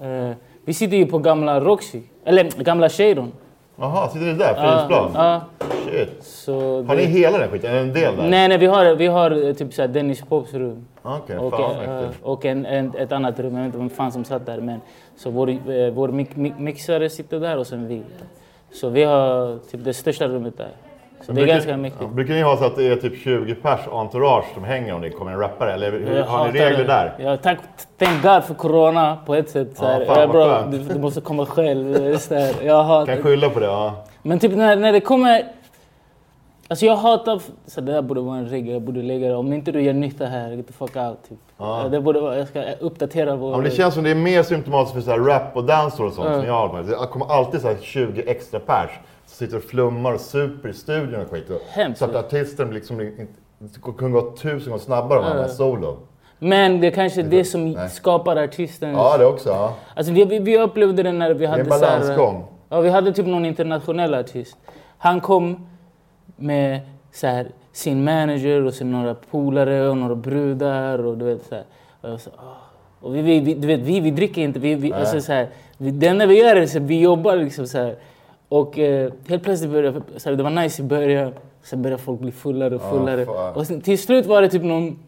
[0.00, 0.30] eh,
[0.64, 2.00] vi sitter ju på gamla Roxy.
[2.24, 3.32] Eller gamla Cheiron.
[3.76, 4.54] Jaha, sitter du där?
[4.54, 5.10] Fridhemsplan?
[5.14, 5.40] Ja,
[5.90, 6.24] Shit.
[6.24, 7.74] så Har ni det- hela den skiten?
[7.76, 8.28] En del där?
[8.30, 10.86] Nej, nej, vi har, vi har eh, typ såhär Dennis Pops rum.
[11.02, 12.24] Okej, Och, fan mäktigt.
[12.24, 14.60] och en, en, ett annat rum, jag vet inte vem fan som satt där.
[14.60, 14.80] Men,
[15.16, 15.56] så vår, eh,
[15.94, 18.02] vår mix, mix, mixare sitter där och sen vi.
[18.72, 20.70] Så vi har typ det största rummet där.
[21.30, 21.98] Så det är ganska mycket.
[22.00, 25.00] Ja, brukar ni ha så att det är typ 20 pers entourage som hänger om
[25.00, 25.72] det kommer en rappare?
[25.72, 26.84] Eller hur, Jag har ni regler det.
[26.84, 27.14] där?
[27.18, 27.58] Ja, tack,
[27.98, 29.76] thank God för corona på ett sätt.
[29.76, 31.92] Så Ja, här, fan, ja, bra, du, du måste komma själv.
[31.92, 32.54] Det här.
[32.66, 33.66] Jag hatar Kan skylla på det?
[33.66, 33.94] Ja.
[34.22, 35.42] Men typ när, när det kommer...
[36.68, 37.40] Alltså jag hatar...
[37.66, 39.34] Så det där borde vara en regel, jag borde lägga det.
[39.36, 41.18] Om inte du gör nytta här, get the fuck out.
[41.28, 41.38] Typ.
[41.58, 41.88] Ja.
[41.90, 43.50] Det borde vara, jag ska uppdatera vår...
[43.50, 46.06] Ja, men det känns som det är mer symptomatiskt för så här rap och dancehall
[46.06, 46.34] och sånt Ja.
[46.38, 46.84] som jag har med.
[46.84, 48.90] Det kommer alltid så här 20 extra pers
[49.40, 51.50] sitter och flummar och super i studion och skit.
[51.68, 51.98] Hemskt.
[51.98, 53.10] så att artisten liksom
[53.98, 55.98] kunde gå tusen gånger snabbare om han var solo.
[56.38, 57.88] Men det är kanske det som Nej.
[57.88, 58.96] skapar artistens...
[58.96, 59.48] Ja, det också.
[59.48, 59.74] Ja.
[59.94, 62.44] Alltså vi, vi, upplevde det när vi Det är hade en balansgång.
[62.68, 64.56] Ja, vi hade typ någon internationell artist.
[64.98, 65.68] Han kom
[66.36, 66.80] med
[67.12, 71.54] så här, sin manager och sen några polare och några brudar och du vet så
[71.54, 71.64] här.
[72.12, 72.56] Och, så, ah.
[73.00, 74.58] och vi, vi, du vet, vi, vi dricker inte.
[74.58, 77.66] Vi, vi, alltså, så här, vi, det enda vi gör är att vi jobbar liksom
[77.66, 77.96] så här.
[78.50, 81.32] Och eh, helt plötsligt började så här, det var nice i början.
[81.62, 83.26] Sen började folk bli fullare och fullare.
[83.26, 83.54] fan.
[83.54, 84.98] och sen, till slut var det typ någon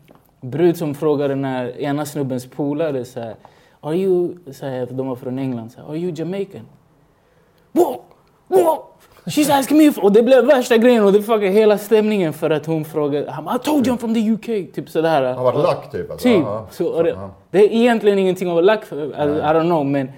[0.41, 3.35] brud som frågade den här ena snubbens polare så här.
[3.81, 6.61] Are you, så här, de var från England, så här, Are you Jamaican?
[7.73, 8.01] Wow!
[8.49, 8.79] Wow!
[9.25, 9.93] She's asking me.
[10.03, 13.65] Och det blev värsta grejen och det fuckade hela stämningen för att hon frågade I
[13.65, 14.75] told you I'm from the UK.
[14.75, 15.35] Typ sådär.
[15.35, 16.11] Han varit lack typ?
[16.11, 16.29] Alltså.
[16.29, 16.45] Typ.
[16.71, 17.19] Så, det,
[17.51, 20.13] det är egentligen ingenting att vara lack för, I, I don't know men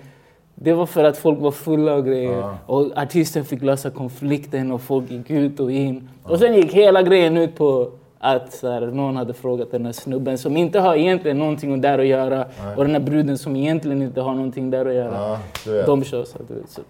[0.55, 2.33] det var för att folk var fulla och grejer.
[2.33, 2.59] Ja.
[2.67, 6.09] Och artisten fick lösa konflikten och folk gick ut och in.
[6.23, 10.39] Och sen gick hela grejen ut på att här, någon hade frågat den här snubben
[10.39, 12.45] som inte har egentligen någonting där att göra
[12.77, 15.39] och den här bruden som egentligen inte har någonting där att göra.
[15.67, 15.87] Vet.
[15.87, 16.39] De kör så.
[16.49, 16.81] Du så.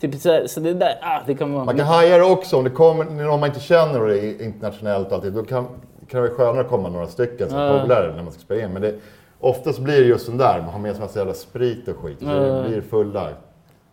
[0.00, 1.64] Typ så, här, så det där, ah, det kan vara...
[1.64, 4.42] Man kan haja det också om det kommer någon man inte känner och det är
[4.44, 5.32] internationellt alltid.
[5.32, 5.64] Då kan,
[6.08, 7.80] kan det vara skönare att komma några stycken som Ja.
[7.82, 8.72] polare när man ska spela in.
[8.72, 8.94] Men det,
[9.40, 12.18] oftast blir det just den där, man har med sig massa jävla sprit och skit.
[12.20, 12.32] Så Ja.
[12.34, 13.28] det blir fulla.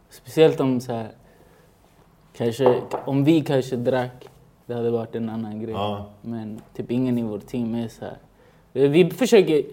[0.10, 1.08] Speciellt om så här,
[2.38, 4.30] kanske, om vi kanske drack,
[4.66, 5.74] det hade varit en annan grej.
[5.74, 6.06] Ja.
[6.22, 8.18] Men typ ingen i vårt team är så här.
[8.90, 9.64] Vi försöker...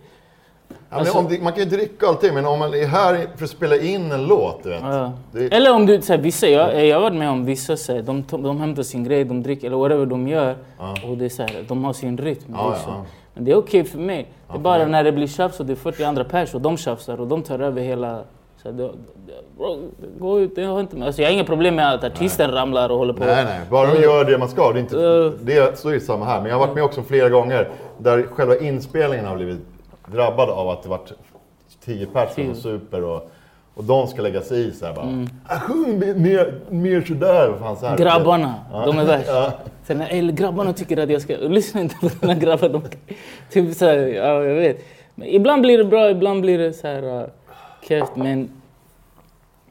[0.69, 3.45] Ja, Alltså- om det, man kan ju dricka allting, men om man är här för
[3.45, 4.83] att spela in en låt, du vet.
[4.83, 5.13] Ja.
[5.33, 7.93] Det, Eller om du, så här, vissa, jag, jag har varit med om vissa, så
[7.95, 10.57] här, de, de hämtar sin grej, de dricker eller whatever de gör.
[10.79, 10.95] Ja.
[11.09, 12.55] Och det är så här, de har sin rytm.
[12.57, 13.05] Ja, liksom.
[13.45, 14.27] Det är okej för mig.
[14.49, 14.89] Det är bara mig.
[14.89, 17.43] när det blir tjafs och det är 40 andra pers och de tjafsar och de
[17.43, 18.21] tar över hela...
[18.63, 18.83] Så här, det,
[19.27, 19.33] det,
[20.19, 21.07] gå ut, det har inte med.
[21.07, 23.25] Alltså, jag har inga problem med att artisten ramlar och håller på.
[23.25, 23.61] nej, nej.
[23.71, 24.73] Bara de gör det man ska.
[24.73, 25.33] Det är inte, Ja.
[25.43, 26.41] det, så är det samma här.
[26.41, 29.59] Men jag har varit med också flera gånger där själva inspelningen har blivit
[30.13, 31.13] drabbad av att det varit
[31.85, 32.51] tio personer Tio.
[32.51, 33.31] och super och,
[33.75, 35.05] och de ska lägga sig i så här bara.
[35.07, 35.29] Mm.
[35.47, 37.49] "Ah, Sjung mer, mer, sådär.
[37.49, 37.97] Vad fan, så här.
[37.97, 38.55] Grabbarna,
[38.87, 39.29] de är värst.
[39.29, 39.53] Ja.
[39.91, 41.37] Sen, eller grabbarna tycker att jag ska...
[41.37, 42.69] Lyssna inte på dina grabbar.
[42.69, 42.83] De,
[43.51, 44.85] typ så här, ja, jag vet.
[45.15, 47.29] Men ibland blir det bra, ibland blir det så här uh,
[47.89, 48.17] keft.
[48.17, 48.51] Men...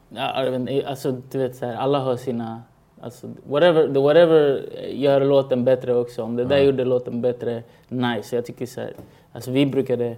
[0.08, 2.62] Ja, jag vet, inte, alltså, du vet, så här, alla har sina...
[3.00, 6.22] Alltså, whatever, the whatever gör låten bättre också.
[6.22, 6.62] Om det där Ja.
[6.62, 8.36] gjorde låten bättre, nice.
[8.36, 8.92] Jag tycker så här,
[9.32, 10.16] alltså vi brukade,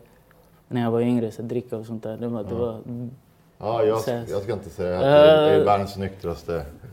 [0.69, 2.17] när jag var yngre, så här, dricka och sånt där.
[2.17, 2.79] Det var, det var,
[3.63, 3.99] Ja, jag,
[4.31, 5.65] jag ska inte säga att det är Eh.
[5.65, 6.63] världens nyktraste.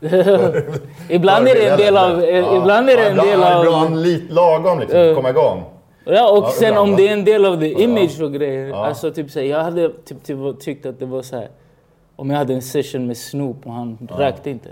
[1.08, 2.24] ibland är det en del av...
[2.24, 2.56] Ja.
[2.56, 3.64] Ibland är det en Ja, del av...
[3.64, 5.08] Ibland lite lagom liksom, Eh.
[5.10, 5.64] att komma igång.
[6.04, 8.68] Ja, och Ja, sen ibland, om det är en del av the image och grejer.
[8.68, 8.86] Ja.
[8.86, 11.48] Alltså typ såhär, jag hade typ, typ, tyckt att det var så här.
[12.16, 14.68] Om jag hade en session med Snoop och han rökte inte.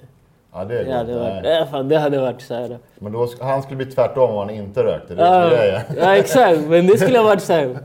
[0.52, 2.78] Ja, det Det hade varit, ja, fan, det hade varit så här.
[2.98, 5.14] Men då, han skulle bli tvärtom om han inte rökte.
[5.14, 7.66] Det är Ja, ja exakt, men det skulle ha varit så här.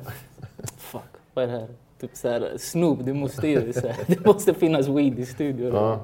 [0.78, 1.02] Fuck,
[1.34, 1.68] vad är det här?
[2.04, 5.74] Typ så här, Snoop, det måste ju så här, det måste finnas weed i studion.
[5.74, 6.00] Ja.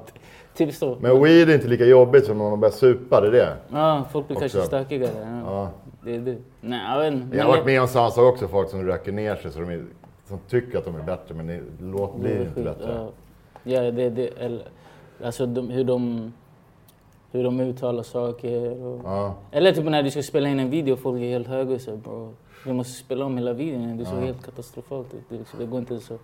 [0.54, 0.96] Typ så.
[1.00, 3.56] Men weed är inte lika jobbigt som om man börjar supa, det är det.
[3.72, 4.66] Ja, folk blir kanske Också.
[4.68, 5.42] stökigare.
[5.44, 5.52] Ja.
[5.52, 5.70] Ja.
[6.04, 6.36] Det är det.
[6.60, 7.36] Nej, jag vet inte.
[7.36, 9.68] Jag har varit med om samma sak också, folk som röker ner sig så de
[9.70, 9.84] är,
[10.28, 12.94] som tycker att de är bättre men det blir inte skit, bättre.
[12.94, 13.12] Ja,
[13.62, 14.64] ja det, det, eller,
[15.24, 16.32] alltså de, hur, de,
[17.32, 18.82] hur de uttalar saker.
[18.82, 19.34] Och, Ja.
[19.52, 21.96] Eller typ när du ska spela in en video folk är helt höga och så
[21.96, 22.34] bro,
[22.66, 23.96] vi måste spela om hela videon.
[23.96, 24.20] Det är så Ja.
[24.20, 25.20] helt katastrofalt ut.
[25.28, 26.14] Det, det går inte så.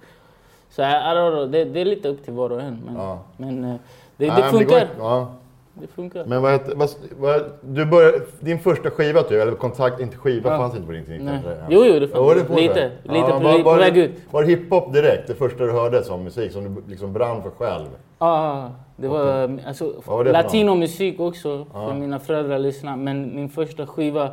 [0.71, 2.83] Så I, I don't know, det, det är lite upp till var och en.
[2.87, 3.19] Men, Ja.
[3.37, 3.75] men eh,
[4.17, 4.89] det, det men funkar.
[4.99, 5.33] ja.
[5.81, 6.25] Det funkar.
[6.25, 10.51] Men vad heter, vad, vad, du började, din första skiva typ, eller kontakt, inte skiva
[10.51, 10.59] Ja.
[10.59, 11.31] fanns inte på din tid?
[11.69, 12.47] Jo, jo, det fanns.
[12.47, 13.13] Får Lite, det.
[13.13, 14.11] lite på- var, var, väg ut.
[14.31, 17.51] Var det hiphop direkt, det första du hörde som musik, som du liksom brann för
[17.51, 17.87] själv?
[18.19, 21.89] Ja, det var alltså, var det latinomusik också, Ja.
[21.89, 22.97] för mina föräldrar lyssnade.
[22.97, 24.31] Men min första skiva,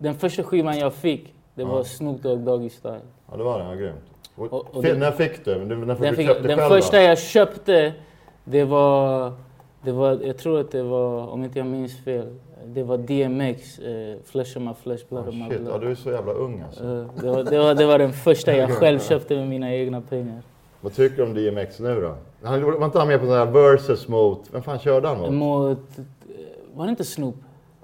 [0.00, 3.00] den första skivan jag fick, det var Snoop Dogg Doggy Style.
[3.30, 3.64] Ja, det var det.
[3.64, 4.00] Ja, grymt.
[4.36, 5.54] Och, Och- och det- när fick du?
[5.64, 7.92] Du- När fick Den, du fick, den första jag köpte,
[8.44, 9.32] det var,
[9.82, 12.36] det var, jag tror att det var, om inte jag minns fel,
[12.66, 15.80] det var DMX, eh, Flesh of my flesh, blood of my Shit, ja, blood.
[15.80, 16.84] du är så jävla ung alltså.
[16.84, 20.00] Eh, det, var, det, var, det var den första jag själv köpte med mina egna
[20.00, 20.42] pengar.
[20.80, 22.14] Vad tycker du om DMX nu då?
[22.48, 25.30] Han, var inte han med på sån här versus mot, vem fan körde han mot?
[25.32, 26.04] Mot, eh,
[26.74, 27.34] var det inte Snoop?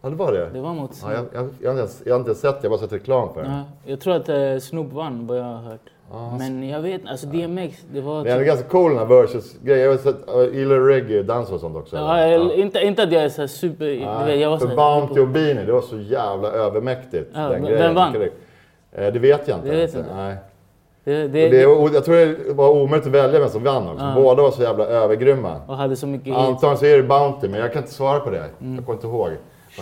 [0.06, 0.48] Ja, det var det.
[0.52, 1.12] Det var mot Ja, Snoop.
[1.32, 2.92] jag, jag, jag, har inte ens, jag har inte sett det, jag har bara sett
[2.92, 3.48] reklam för det.
[3.48, 5.80] Ja, jag tror att eh, Snoop vann vad jag har hört.
[6.12, 8.14] Ja, Men jag vet alltså DMX, det var...
[8.14, 9.98] Men det är ganska cool den här versus-grejen.
[10.26, 11.96] Jag gillar du reggae, dans och sånt också?
[11.96, 13.84] Ja, eller, Inte, inte att jag är så super...
[13.86, 17.30] du vet, jag var så för här- Bounty och Beanie, det var så jävla övermäktigt.
[17.34, 17.94] Ja, den vem grejen.
[17.94, 18.14] vann?
[18.92, 19.68] Eh, Det vet jag inte.
[19.70, 20.14] Det vet jag inte.
[20.14, 20.36] Nej.
[21.04, 21.60] Det, det, Det,
[21.94, 22.16] jag tror
[22.46, 24.04] det var omöjligt att välja vem som vann också.
[24.04, 24.14] Ja.
[24.22, 25.60] Båda var så jävla övergrymma.
[25.66, 26.36] och hade så mycket.
[26.36, 28.44] Antagligen så är det Bounty, men jag kan inte svara på det.
[28.60, 28.74] Mm.
[28.76, 29.30] Jag kommer inte ihåg.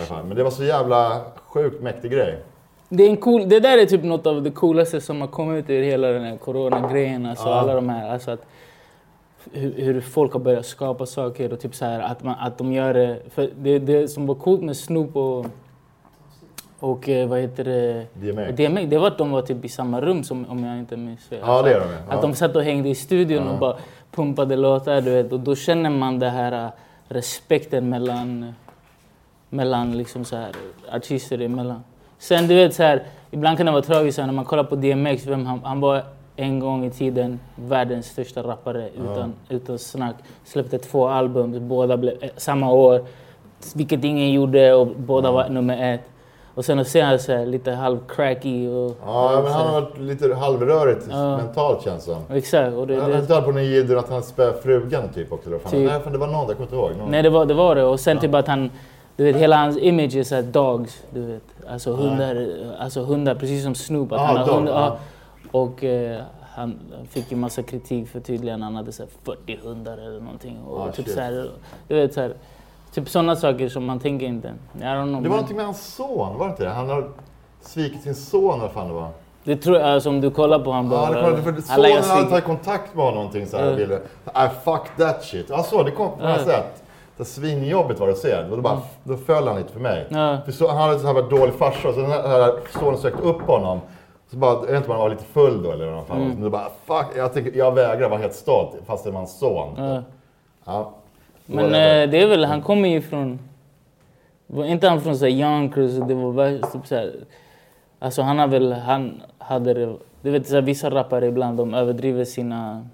[0.09, 2.39] Men det var så jävla sjukt mäktig grej.
[2.89, 5.69] Det, är en cool, det där är typ något av det coolaste som har kommit
[5.69, 7.25] ur hela den här coronagrejen.
[7.25, 7.53] Alltså Ja.
[7.55, 8.45] alla de här, alltså att
[9.51, 12.71] hur, hur folk har börjat skapa saker och typ så här att, man, att de
[12.73, 13.17] gör det.
[13.29, 15.45] För det, det som var coolt med Snoop och,
[16.79, 18.05] och eh, vad heter det?
[18.13, 18.55] DMX.
[18.57, 21.25] DMX, det var att de var typ i samma rum som, om jag inte minns
[21.25, 21.39] fel.
[21.41, 22.13] Ja, det är de, ja.
[22.15, 23.51] Att de satt och hängde i studion Ja.
[23.53, 23.75] och bara
[24.11, 25.31] pumpade låtar, du vet.
[25.31, 26.69] Och då känner man det här äh,
[27.07, 28.53] respekten mellan,
[29.55, 30.51] mellan liksom så här,
[30.91, 31.83] artister emellan.
[32.17, 35.25] Sen du vet så här, ibland kan det vara tragiskt när man kollar på DMX,
[35.27, 36.03] vem han, han var
[36.35, 40.15] en gång i tiden världens största rappare utan, utan snack.
[40.43, 43.05] Släppte två album, båda blev, eh, samma år,
[43.75, 46.01] vilket ingen gjorde och båda var nummer ett.
[46.55, 48.97] Och sen att se han så här, lite halv cracky och...
[49.05, 51.37] Ja, och men han har varit lite halvrörigt Ja.
[51.37, 52.35] mentalt känns det som.
[52.35, 52.75] Exakt.
[52.75, 55.49] Och det, Jag det, hade på den jidden att han spöade frugan typ också.
[55.49, 55.91] Fan, Typ.
[55.91, 56.91] Nej, fan, det var någon, jag kommer inte ihåg.
[56.97, 57.11] Någon.
[57.11, 57.53] Nej, det var det.
[57.53, 57.83] Var det.
[57.83, 58.71] Och sen typ att han...
[59.17, 61.03] Du vet, hela hans image är såhär dogs.
[61.13, 61.43] Du vet.
[61.69, 62.47] Alltså hundar,
[62.79, 64.11] alltså hundar precis som Snoop.
[64.11, 64.97] Att Ah, han har dog, hundar, ja.
[65.51, 65.59] ja.
[65.59, 66.21] Och eh,
[66.55, 70.57] han fick ju massa kritik för tydligen han hade såhär 40 hundar eller någonting.
[70.67, 71.15] Och Ah, typ shit.
[71.15, 71.49] såhär,
[71.87, 72.33] du vet såhär,
[72.93, 74.47] Typ sådana saker som man tänker inte.
[74.47, 75.23] I don't know.
[75.23, 76.69] Det var någonting med hans son, var det inte det?
[76.69, 77.09] Han har
[77.61, 79.09] svikit sin son, vad fan det var.
[79.43, 82.03] Det tror jag, alltså, om du kollar på honom Ja, det kom, för sonen hade
[82.03, 83.71] ser- tagit kontakt med honom någonting så här, Ja.
[83.71, 85.45] och ville, I fuck that shit.
[85.49, 86.45] Ja, så, det kom på något Ja.
[86.45, 86.83] sätt.
[87.17, 88.41] Det svinjobbigt var det att se.
[88.49, 90.05] Då, bara, då föll han lite för mig.
[90.09, 90.37] Ja.
[90.45, 93.79] För så, han hade så här dålig farsa, så den här, sonen sökte upp honom.
[94.31, 96.17] Så bara, jag vet inte om han var lite full då eller vad fan.
[96.17, 96.29] Mm.
[96.29, 99.39] Men då bara, fuck, jag, tänker, jag vägrar vara helt stolt fast det var hans
[99.39, 99.73] son.
[99.77, 100.03] Ja.
[100.65, 100.91] Ja.
[101.45, 102.01] Men Whatever.
[102.03, 103.39] eh, det är väl, han kommer ju från...
[104.47, 107.13] Var inte han från så här Yonkers och det var värst, typ så här,
[107.99, 109.95] Alltså han har väl, han hade det...
[110.21, 112.87] Du vet så här, vissa rappare ibland de överdriver sina...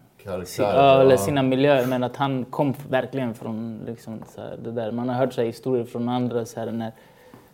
[0.58, 4.92] Ja, eller sina miljöer men att han kom verkligen från liksom, så här, det där.
[4.92, 6.92] Man har hört så här, historier från andra så här, när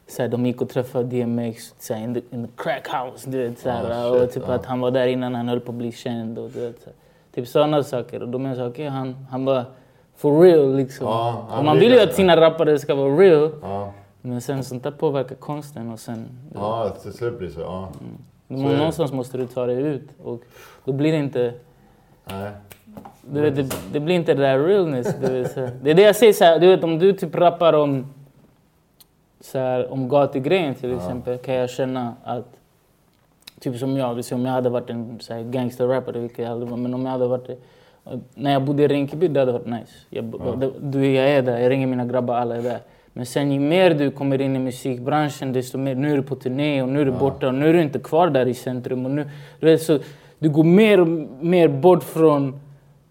[0.07, 3.29] så här, de gick och träffade DMX så här, in, the, in the crack house.
[3.29, 4.53] Du vet, så här, Ah, och typ ja.
[4.53, 6.39] att han var där innan han höll på att bli känd.
[6.39, 6.93] Och, du vet, så här.
[7.35, 8.21] Typ sådana saker.
[8.23, 9.65] Och då menar jag okej, han, han var
[10.15, 11.07] for real liksom.
[11.07, 13.51] Han och man vill ju att sina rappare ska vara real.
[14.21, 16.27] Men sen sånt där påverkar konsten och sen...
[16.53, 17.59] ja till slut blir det så.
[17.59, 17.89] Ja.
[18.47, 18.55] det.
[18.55, 20.09] någonstans måste du ta det ut.
[20.23, 20.41] Och
[20.85, 21.53] då blir det inte...
[22.29, 22.51] Nej.
[23.33, 25.15] Du vet, det, det blir inte det där realness.
[25.81, 28.05] Det är det jag säger så här, du vet om du typ rappar om,
[29.41, 32.45] så här, om gatugrejen till exempel kan jag känna att,
[33.59, 36.77] typ som jag, om jag hade varit en så här, gangsterrappare, vilket jag aldrig var,
[36.77, 37.49] men om jag hade varit
[38.35, 39.93] när jag bodde i Rinkeby, det hade varit nice.
[40.09, 40.25] Jag,
[40.59, 42.79] det- du, jag är där, jag ringer mina grabbar, alla är där.
[43.13, 46.35] Men sen ju mer du kommer in i musikbranschen, desto mer, nu är du på
[46.35, 49.05] turné och nu är du borta och nu är du inte kvar där i centrum.
[49.05, 49.99] Och nu, du, vet, så,
[50.39, 51.07] du går mer och
[51.41, 52.59] mer bort från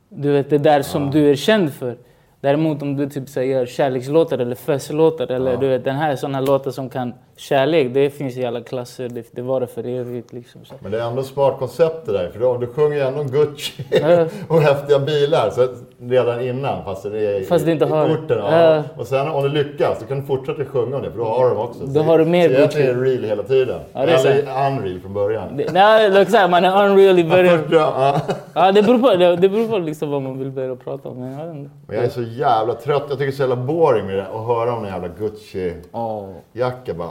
[0.09, 1.97] du vet, det där som du är känd för.
[2.41, 5.57] Däremot om du typ så här, gör kärlekslåtar eller festlåtar eller Ja.
[5.57, 9.27] du vet den här sådana låtar som kan kärlek, det finns i alla klasser, det,
[9.33, 10.65] det var det för evigt liksom.
[10.65, 10.75] Så.
[10.81, 13.21] Men det är ändå ett smart koncept det där, för då, du sjunger ju ändå
[13.21, 14.27] om Gucci Ja.
[14.49, 15.69] och häftiga bilar så
[16.01, 18.15] redan innan, fast det är i, Fast du inte i har det.
[18.15, 18.39] orten.
[18.39, 18.83] Ja.
[18.97, 21.45] Och sen om du lyckas, då kan du fortsätta sjunga om det, för då har
[21.49, 21.87] du dem också.
[21.87, 23.11] Då har du mer så egentligen är Gucci.
[23.11, 23.81] det real hela tiden.
[23.93, 24.43] Ja, det är Eller
[24.79, 25.57] unreal från början.
[25.57, 27.59] Det, nej, det är man är unreal i början.
[27.71, 28.21] Ja.
[28.55, 31.21] Ja, det beror på, det, det beror på liksom vad man vill börja prata om.
[31.21, 31.47] Men jag.
[31.87, 34.27] Men jag är så jävla trött, jag tycker det är så jävla boring med det,
[34.27, 37.11] att höra om den jävla Gucci-jacka bara.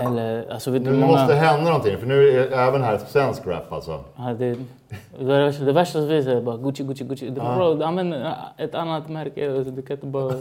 [0.00, 1.34] Eller, alltså Nu hur måste det många...
[1.34, 4.00] hända någonting, för nu är även här svensk rap alltså.
[4.16, 4.54] Ja, det,
[5.18, 7.30] det, värsta, det värsta som finns är bara Gucci, Gucci, Gucci.
[7.30, 8.14] Det är bra, använd
[8.58, 9.48] ett annat märke.
[9.48, 10.32] Du kan inte bara...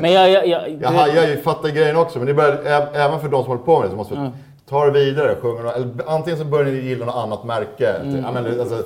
[0.00, 0.30] Men jag...
[0.30, 3.48] jag, jag, Jag hajar ju, fattar grejen också, men det ä- även för de som
[3.50, 4.30] håller på med det så måste vi Ja.
[4.68, 5.34] ta det vidare.
[5.42, 7.88] Sjunga, eller antingen så börjar ni gilla något annat märke.
[7.88, 8.24] Mm.
[8.60, 8.82] Alltså,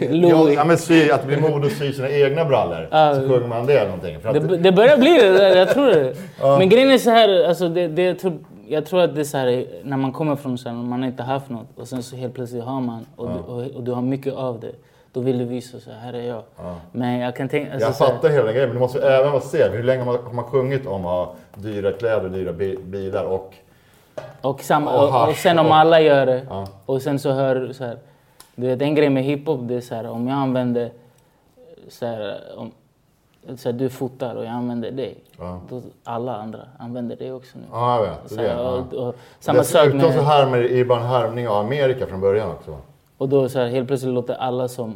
[0.00, 0.30] Louis.
[0.30, 2.88] ja, ja, men sy, att det blir mode att sy sina egna brallor.
[2.90, 3.14] Ja.
[3.14, 4.16] Så sjunger man det någonting.
[4.24, 6.14] Att, Det, det börjar bli det, jag tror det.
[6.58, 9.24] Men grejen är så här, alltså det, det, jag, tror, jag tror att det är
[9.24, 12.02] så här när man kommer från så här, man har inte haft något och sen
[12.02, 14.72] så helt plötsligt har man och, du, och, och du har mycket av det.
[15.12, 16.42] Då vill du visa så här, är jag.
[16.92, 17.72] Men jag kan tänka...
[17.72, 20.04] Alltså, jag så här, fattar hela grejen, men du måste även vara se hur länge
[20.04, 23.54] man, har man sjungit om att ha dyra kläder, dyra bi, bilar och...
[24.40, 26.66] och, samma, och och, och sen om och- alla gör det Ja.
[26.86, 27.98] och sen så hör du så här.
[28.56, 30.90] Du vet en grej med hiphop det är så här om jag använder
[31.88, 32.72] så här, om,
[33.56, 35.16] så här, du fotar och jag använder dig.
[35.38, 35.60] Ja.
[35.68, 37.64] Då, alla andra använder det också nu.
[37.72, 38.30] Ja, jag vet.
[38.30, 38.62] Så Det här, är det.
[38.62, 38.70] Ja.
[38.70, 40.24] och, och, samma Dessutom så med...
[40.24, 42.76] härmar det är bara en härmning av Amerika från början också.
[43.18, 44.94] Och då så här, helt plötsligt låter alla som,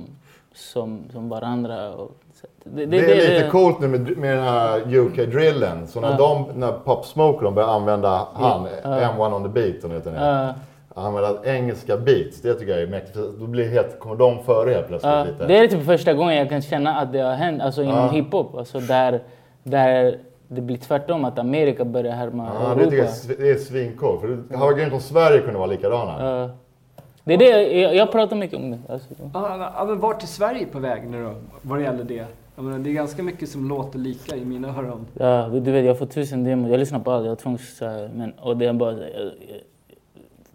[0.55, 1.91] som, som varandra.
[1.95, 5.87] Och, så, det, Det, är lite coolt nu med, med den här UK-drillen.
[5.87, 9.89] Så när, de, när Pop Smoke de börjar använda han, M1 on the beat, det
[9.89, 10.55] heter nu.
[10.99, 13.19] Ja, Använda engelska beats, det tycker jag är mäktigt.
[13.41, 15.47] Då blir helt, kommer de före helt plötsligt ja, lite.
[15.47, 18.09] det är typ första gången jag kan känna att det har hänt alltså inom Ja.
[18.09, 18.55] hiphop.
[18.55, 19.21] Alltså där,
[19.63, 23.35] där det blir tvärtom, att Amerika börjar härma Ja, det tycker jag Europa.
[23.43, 24.21] det är svincoolt.
[24.21, 26.25] För det hade varit grymt om Sverige kunde vara likadana.
[26.31, 26.51] Ja.
[27.25, 28.79] Det är det, jag, jag pratar mycket om det.
[28.89, 29.09] Alltså.
[29.35, 32.25] Ja, men vart är Sverige på väg nu då, vad det gäller det?
[32.57, 35.07] Jag menar, det är ganska mycket som låter lika i mina öron.
[35.15, 36.71] Ja, du vet, jag får tusen demos.
[36.71, 37.25] Jag lyssnar på allt.
[37.25, 37.81] Jag har tvångs...
[38.15, 38.93] Men, och det är bara...
[38.93, 39.33] jag- jag-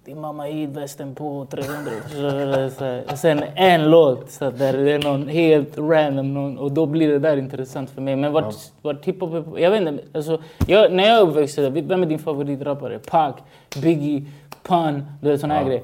[0.06, 1.92] Din mamma i västen på 300.
[2.08, 3.04] Så, så, här.
[3.12, 6.34] och sen en låt så där det är någon helt random.
[6.34, 8.16] Någon, och då blir det där intressant för mig.
[8.16, 9.60] Men vart, vart hiphop.
[9.60, 10.04] Jag vet inte.
[10.14, 10.38] Alltså,
[10.68, 13.00] jag, när jag uppväxte, vem är din favoritrappare?
[13.00, 13.34] Pac,
[13.82, 14.24] Biggie,
[14.64, 15.68] Pun, du vet såna här Ja.
[15.68, 15.84] grejer.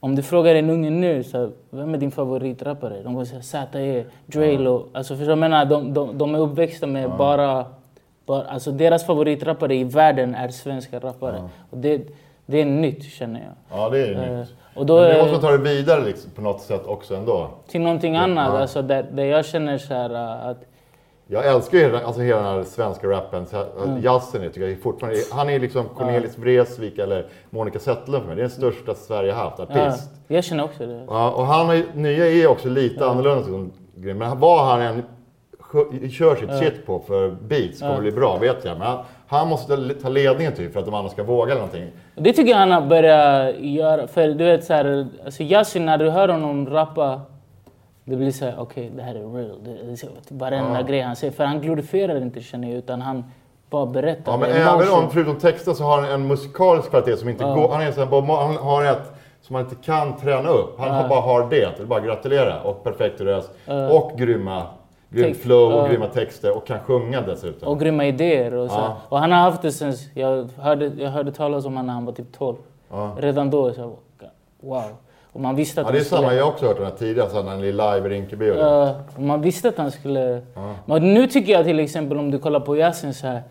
[0.00, 2.94] Om du frågar en unge nu, så här, vem är din favoritrappare?
[2.96, 4.86] De kommer säga Z.E, Drelo.
[4.92, 5.64] Alltså förstår du jag menar?
[5.64, 7.64] De, de, de är uppväxta med bara,
[8.26, 8.42] bara...
[8.44, 11.48] Alltså deras favoritrappare i världen är svenska rappare.
[11.70, 12.02] Och det,
[12.50, 13.78] det är nytt känner jag.
[13.80, 14.48] Ja, det är Eh, nytt.
[14.74, 17.48] och då Men det måste ta det vidare liksom, på något sätt också ändå.
[17.68, 18.50] till någonting annat.
[18.54, 18.60] Ja.
[18.60, 20.56] Alltså där, där jag känner så här uh, att...
[21.32, 23.46] Jag älskar ju alltså hela den här svenska rappen.
[23.84, 24.02] Mm.
[24.02, 25.18] Jazzen är, tycker jag fortfarande...
[25.32, 28.36] Han är liksom Cornelis Vreeswijk eller Monica Zetterlund för mig.
[28.36, 30.10] Det är den största Sverige har haft, Ja, artist.
[30.28, 31.04] jag känner också det.
[31.08, 34.14] Ja, och han är, nya är också lite annorlunda som grej.
[34.14, 35.02] Men vad han skö-
[36.10, 38.78] kör sitt shit på för beats kommer bli bra, vet jag.
[38.78, 41.90] Men han, han måste ta ledningen typ för att de andra ska våga eller någonting.
[42.14, 44.06] Det tycker jag han har börjat göra.
[44.06, 47.20] För du vet så här, alltså Yasin när du hör honom rappa,
[48.04, 49.64] det blir så här, okej det här är real.
[49.64, 49.70] Det,
[50.28, 51.32] det varenda grej han säger.
[51.32, 53.24] För han glorifierar inte känner jag, utan han
[53.70, 54.32] bara berättar.
[54.32, 57.68] Ja, men även om, förutom texten, så har han en musikalisk kvalitet som inte går...
[57.68, 60.78] Han, är så här, han har ett som man inte kan träna upp.
[60.78, 61.76] Han har bara har det.
[61.76, 62.62] Det är bara att gratulera.
[62.62, 63.50] Och perfekt röst.
[63.90, 64.66] Och grymma,
[65.10, 65.88] grymt flow och Ja.
[65.88, 66.56] grymma texter.
[66.56, 67.68] Och kan sjunga dessutom.
[67.68, 68.54] Och grymma idéer.
[68.54, 68.92] Och, så.
[69.08, 72.04] Och han har haft det sen, jag hörde, jag hörde talas om honom när han
[72.04, 72.56] var typ 12.
[72.90, 73.16] Ja.
[73.18, 73.96] Redan då, så,
[74.60, 74.82] wow.
[75.32, 76.20] Och man visste att Ja, det är han skulle...
[76.22, 76.34] samma.
[76.34, 78.50] Jag har också hört den här tidigare, så när han är live i Rinkeby.
[78.50, 80.42] och och man visste att han skulle...
[80.86, 83.42] Men nu tycker jag till exempel om du kollar på Yasin så här,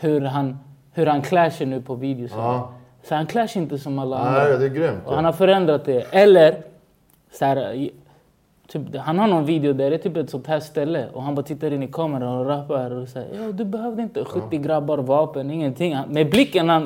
[0.00, 0.58] hur han,
[0.92, 2.30] hur han klär sig nu på videos.
[2.34, 2.72] Ja.
[3.02, 4.42] Så han klär sig inte som alla andra.
[4.44, 5.02] Nej, det är grymt.
[5.06, 6.06] Och han har förändrat det.
[6.10, 6.54] Eller,
[7.32, 7.88] så här,
[8.70, 11.34] typ, han har någon video där det är typ ett sånt här ställe och han
[11.34, 14.98] bara tittar in i kameran och rappar och säger ja du behövde inte 70 grabbar,
[14.98, 15.94] vapen, ingenting.
[15.94, 16.84] Han- Med blicken han,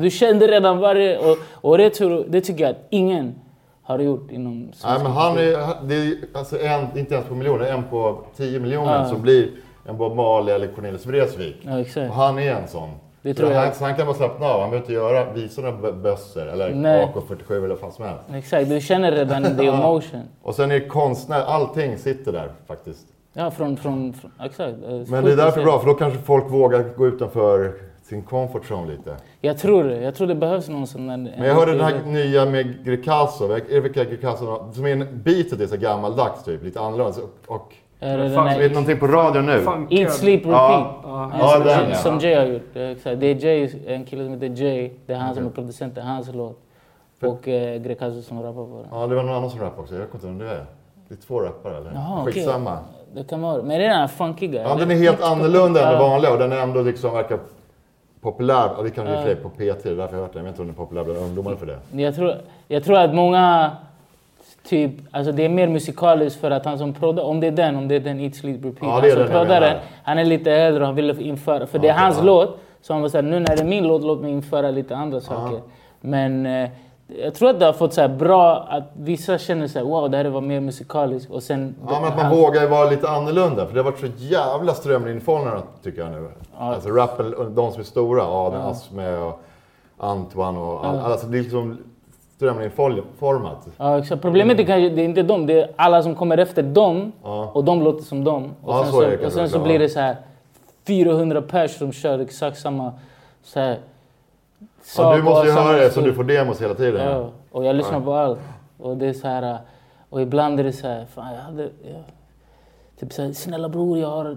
[0.00, 1.18] du kände redan varje...
[1.18, 3.34] Och, och det, tror, det tycker jag att ingen
[3.82, 7.64] har gjort inom Nej, men han är, det är alltså en, inte ens på miljoner,
[7.66, 9.48] en på 10 miljoner som blir
[9.88, 11.56] en Bob Marley eller Cornelis Vreeswijk.
[11.62, 11.78] Ja.
[12.08, 12.88] Och han är en sån.
[13.24, 13.60] Det tror jag.
[13.60, 16.74] Han, han kan bara slappna av, han behöver inte göra, visa några bö- bössor eller
[16.74, 17.08] Nej.
[17.14, 18.20] AK47 eller vad fan som helst.
[18.34, 20.22] Exakt, du känner redan the emotion.
[20.42, 23.06] Och sen är det konstnär, allting sitter där faktiskt.
[23.32, 23.76] Ja, från...
[23.76, 24.74] från, från exakt.
[24.84, 28.62] eh, Men det är därför bra, för då kanske folk vågar gå utanför sin comfort
[28.70, 29.16] zone lite.
[29.40, 30.00] Jag tror det.
[30.00, 31.16] Jag tror det behövs någon sån där...
[31.16, 35.22] Men jag hörde den här nya med Greekazo, är det vilka Greekazo, som är en
[35.24, 37.20] beatet är så gammaldags typ, lite annorlunda.
[37.46, 37.72] Och, och
[38.04, 39.60] Är det den Fan, det här, någonting på radion nu.
[39.60, 39.96] Funkar.
[39.96, 40.52] Eat, sleep, repeat.
[40.52, 41.00] Ja.
[41.02, 41.30] Ja.
[41.38, 41.96] Ja, som, den, ja.
[41.96, 42.76] som Jay har gjort.
[42.76, 43.20] Exakt.
[43.20, 44.90] Det är Jay, en kille som heter Jay.
[45.06, 46.60] Det är han som är producent, det är hans låt.
[47.22, 49.00] Och eh, Greekazo som rappar på den.
[49.00, 50.66] Ja, det var någon annan som rappade också, jag vet inte vem det är.
[51.08, 51.92] Det är två rappare eller?
[51.94, 52.24] Jaha.
[52.24, 52.78] Skitsamma.
[53.14, 54.62] Det kan vara Men det är den här funkiga.
[54.62, 56.08] Ja, den är helt annorlunda än det Ja.
[56.08, 57.38] vanliga och den är ändå liksom verkar
[58.20, 58.70] populär.
[58.76, 60.44] Ja, det och för sig på P3, det är därför jag har hört den.
[60.44, 62.02] Jag vet inte om den är populär bland ungdomar för det.
[62.02, 62.34] Jag tror,
[62.68, 63.70] jag tror att många...
[64.68, 67.76] Typ, alltså det är mer musikaliskt för att han som proddar, om det är den,
[67.76, 68.76] om det är den Eat Sleep Repeat.
[68.82, 69.60] Ja, han som den jag proddar menar.
[69.74, 72.22] den, han är lite äldre och han ville införa, för det är Ja, hans ja.
[72.24, 72.56] låt.
[72.82, 75.20] Så han var såhär, nu när det är min låt, låt mig införa lite andra
[75.20, 75.60] saker.
[76.00, 76.68] Men eh,
[77.22, 80.24] jag tror att det har fått så bra, att vissa känner såhär, wow det här
[80.24, 81.30] var mer musikaliskt.
[81.30, 81.74] Och sen...
[81.88, 83.66] Ja, men att man han- vågar vara lite annorlunda.
[83.66, 86.28] För det har varit så jävla strömlinjeformade tycker jag nu.
[86.58, 89.40] Alltså rappen, de som är stora, Adel Asme och
[89.98, 91.78] Antoine och all, alltså det är liksom
[92.44, 93.68] strömlinjeformat.
[93.76, 94.22] Ja, exakt.
[94.22, 97.50] Problemet är kanske det är inte dem, det är alla som kommer efter dem Ja.
[97.54, 98.52] och de låter som dem.
[98.62, 99.80] Och Ja, sen så så, är det och kanske sen så också, blir ja.
[99.80, 100.16] det så här
[100.86, 102.92] 400 pers som kör exakt samma
[103.42, 103.78] så här,
[104.58, 107.10] Ja, sak du måste och ju samma höra det så du får demos hela tiden.
[107.10, 108.38] Ja, och jag lyssnar på allt.
[108.78, 109.58] Och det är så här,
[110.10, 112.02] och ibland är det så här, fan jag hade, jag,
[113.00, 114.36] typ så här, snälla bror jag har,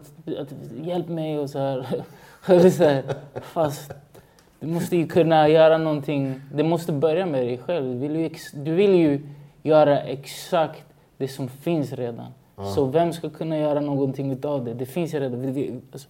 [0.83, 1.77] hjälp mig och så här.
[2.47, 3.03] Och det är så här,
[3.41, 3.91] fast
[4.59, 7.85] du måste ju kunna göra någonting, det måste börja med dig själv.
[7.85, 9.21] Du vill ju, du vill ju
[9.63, 10.83] göra exakt
[11.17, 12.25] det som finns redan.
[12.75, 14.73] Så vem ska kunna göra någonting utav det?
[14.73, 15.79] Det finns ju redan.
[15.91, 16.07] Alltså,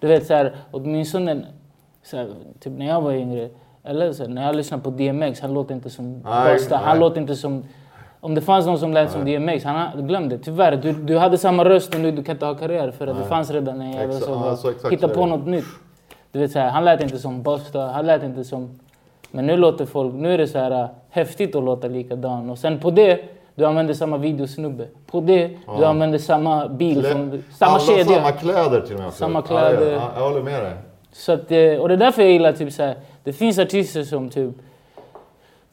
[0.00, 1.46] du vet så här, åtminstone
[2.02, 2.28] så här,
[2.60, 3.48] typ när jag var yngre,
[3.84, 6.22] eller så här, när jag lyssnar på DMX, han låter inte som
[6.52, 7.64] Busta, han låter inte som...
[8.20, 10.38] Om det fanns någon som lät som DMX, han ha- glöm det.
[10.38, 13.18] Tyvärr, du, du hade samma röst och nu du kan inte ha karriär för att
[13.18, 15.64] det fanns redan en jävel som ja, så exakt hitta så är på något nytt.
[16.32, 18.70] Du vet så här, han lät inte som Busta, han lät inte som...
[19.30, 22.50] Men nu låter folk, nu är det så här äh, häftigt att låta likadan.
[22.50, 23.20] Och sen på det,
[23.54, 24.86] du använder samma videosnubbe.
[25.06, 25.86] På det, du Ja.
[25.88, 28.04] använder samma bil, Klä- från, samma Alla kedja.
[28.04, 29.06] samma kläder till och med.
[29.08, 29.18] också.
[29.18, 29.92] Samma kläder.
[29.92, 30.72] Ja, jag håller med dig.
[31.12, 34.02] Så att, eh, och det är därför jag gillar typ så här, det finns artister
[34.02, 34.54] som typ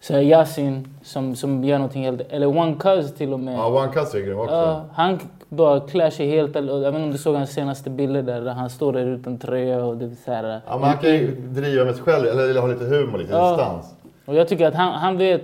[0.08, 3.56] så här Yasin som, som gör någonting helt, eller One Cuz till och med.
[3.58, 4.56] Ja, One Cut är grym också.
[4.56, 7.90] Ja, han bara klär sig helt, eller- jag vet inte om du såg hans senaste
[7.90, 10.44] bilder där, han står där utan tröja och det är så här.
[10.68, 13.34] Ja, men han kan ju driva med sig själv, eller, eller ha lite humor, lite
[13.34, 13.50] Ja.
[13.50, 13.96] distans.
[14.26, 15.42] Och jag tycker att han, han vet,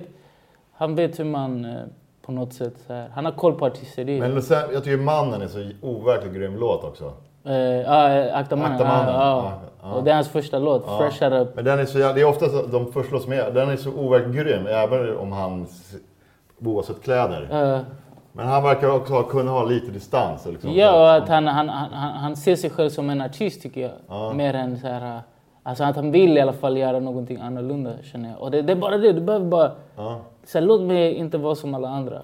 [0.74, 1.72] han vet hur man eh,
[2.26, 4.20] på något sätt så här, han har koll på artisteri.
[4.20, 7.14] Men sen, jag tycker Mannen är så overkligt grym låt också.
[7.46, 8.72] Eh, ja, eh, Akta mannen.
[8.72, 9.52] Akta mannen, Ja, ja.
[9.84, 9.94] ja, ja.
[9.96, 10.98] Och det är hans första låt, Ja.
[10.98, 11.56] Fresh Up.
[11.56, 13.90] Men den är så, det är ofta så, de första som är, den är så
[13.90, 15.68] overkligt grym, även om han,
[16.66, 17.48] oavsett kläder.
[17.76, 17.80] Eh,
[18.34, 20.46] Men han verkar också ha, kunna ha lite distans.
[20.46, 23.82] Liksom, Ja, och att han, han, han, han ser sig själv som en artist tycker
[23.82, 23.92] jag.
[24.08, 24.34] Ja.
[24.34, 25.16] Mer än så här...
[25.16, 25.22] äh,
[25.64, 28.42] Alltså att han vill i alla fall göra någonting annorlunda känner jag.
[28.42, 29.72] Och det, det är bara det, du behöver bara...
[30.46, 32.22] Så här, låt mig inte vara som alla andra.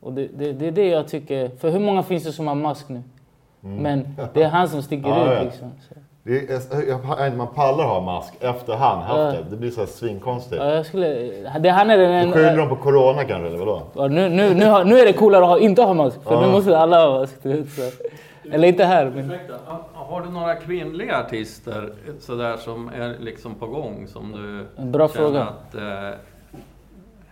[0.00, 1.48] Och det, det, det är det jag tycker.
[1.48, 3.02] För hur många finns det som har mask nu?
[3.60, 5.18] Men det är han som sticker Mm.
[5.26, 5.42] Ja, ut ja.
[5.44, 5.72] liksom.
[5.88, 5.94] Så.
[6.22, 9.24] Det är, man pallar ha mask efter han haft Ja.
[9.24, 9.50] det.
[9.50, 10.62] Det blir så här svinkonstigt.
[10.62, 11.08] Ja, jag skulle...
[11.60, 12.56] Det, han är den Du skyller en...
[12.56, 13.82] dem på corona kanske, eller vadå?
[13.94, 16.22] Ja, nu, nu, nu, har, nu är det coolare att ha, inte ha mask.
[16.22, 16.40] För Ja.
[16.40, 17.36] nu måste alla ha mask.
[18.52, 19.32] Eller inte här, men...
[19.94, 25.08] Har du några kvinnliga artister sådär som är liksom på gång som du En bra
[25.08, 25.42] känner fråga.
[25.42, 26.18] att eh,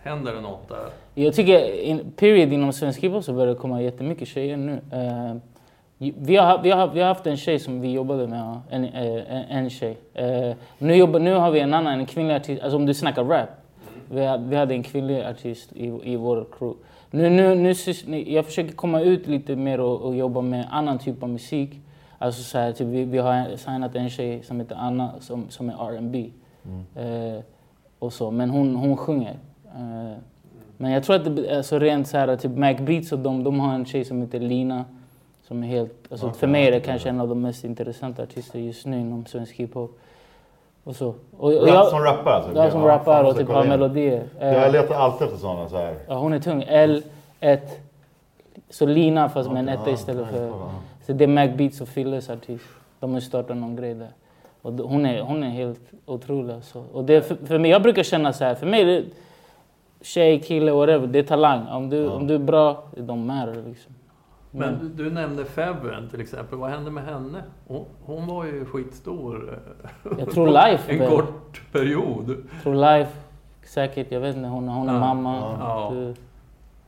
[0.03, 0.85] händer det något där?
[1.13, 4.71] Jag tycker, in, period, inom svensk hiphop så börjar det komma jättemycket tjejer nu.
[4.91, 5.35] Eh,
[5.97, 8.61] vi, har, vi, har, vi har haft en tjej som vi jobbade med, ja.
[8.69, 9.97] en, eh, en, en tjej.
[10.13, 13.23] Eh, nu, jobbar, nu har vi en annan, en kvinnlig artist, alltså om du snackar
[13.23, 13.49] rap.
[14.09, 16.79] Vi, har, vi hade en kvinnlig artist i, i vår crew.
[17.11, 21.23] Nu, nu, nu, jag försöker komma ut lite mer och, och jobba med annan typ
[21.23, 21.79] av musik.
[22.19, 25.69] Alltså så här, typ, vi, vi har signat en tjej som heter Anna som, som
[25.69, 26.29] är R&B.
[27.99, 28.31] Och så.
[28.31, 29.35] Men hon, hon sjunger.
[29.65, 30.17] Eh,
[30.77, 33.59] men jag tror att det alltså rent så här, typ Mac Beats och de, de
[33.59, 34.85] har en tjej som heter Lina.
[35.47, 36.85] Som är helt, alltså Okej, för mig är det okej.
[36.87, 39.99] kanske en av de mest intressanta artister just nu inom svensk hiphop.
[40.83, 41.07] Och så.
[41.37, 42.55] Och, och jag, som rappar alltså?
[42.55, 44.23] ja, som Ja, rappar fan, och typ har melodier.
[44.39, 45.95] Eh, Jag letar alltid efter sådana så här.
[46.07, 46.63] ja, hon är tung.
[46.67, 47.03] L,
[47.39, 47.79] 1,
[48.69, 50.51] så Lina fast med en etta istället för...
[51.05, 52.65] Så det är Mac Beats och Filles artist.
[52.99, 54.09] De har startat någon grej där.
[54.61, 56.83] Och hon är, hon är helt otrolig alltså.
[56.93, 59.03] Och det är för, för mig, jag brukar känna så här, för mig är det
[60.01, 61.67] tjej, kille, whatever, det är talang.
[61.67, 63.93] Om du, om du är bra, de matter liksom.
[64.57, 67.43] Men du nämnde Feven till exempel, vad hände med henne?
[67.67, 69.59] Hon, hon var ju skitstor.
[70.05, 72.29] eh, Jag tror Life En kort period.
[72.53, 73.11] Jag tror Life,
[73.65, 75.57] säkert, jag vet inte, hon, hon är Ja, mamma.
[75.59, 75.89] ja.
[75.93, 76.13] Du,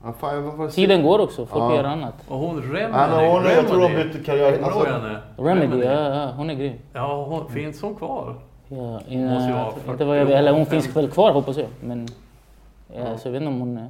[0.04, 1.76] Ja, fan, tiden går också, folk Ja.
[1.76, 2.14] gör annat.
[2.28, 2.94] Och hon Remedy.
[2.94, 4.10] Ja, hon, jag tror hon Remedy.
[4.10, 4.60] bytte karriär.
[4.64, 5.18] Alltså, henne?
[5.38, 6.74] Remedy, ja, ja, hon är grym.
[6.94, 8.36] Ja, hon, finns hon kvar?
[8.68, 11.58] Ja, Måste in, äh, 40 inte vad jag vet, eller hon finns väl kvar hoppas
[11.58, 11.68] jag.
[11.84, 12.08] Men
[12.94, 13.18] ja, Ja.
[13.18, 13.88] så jag vet inte om hon är...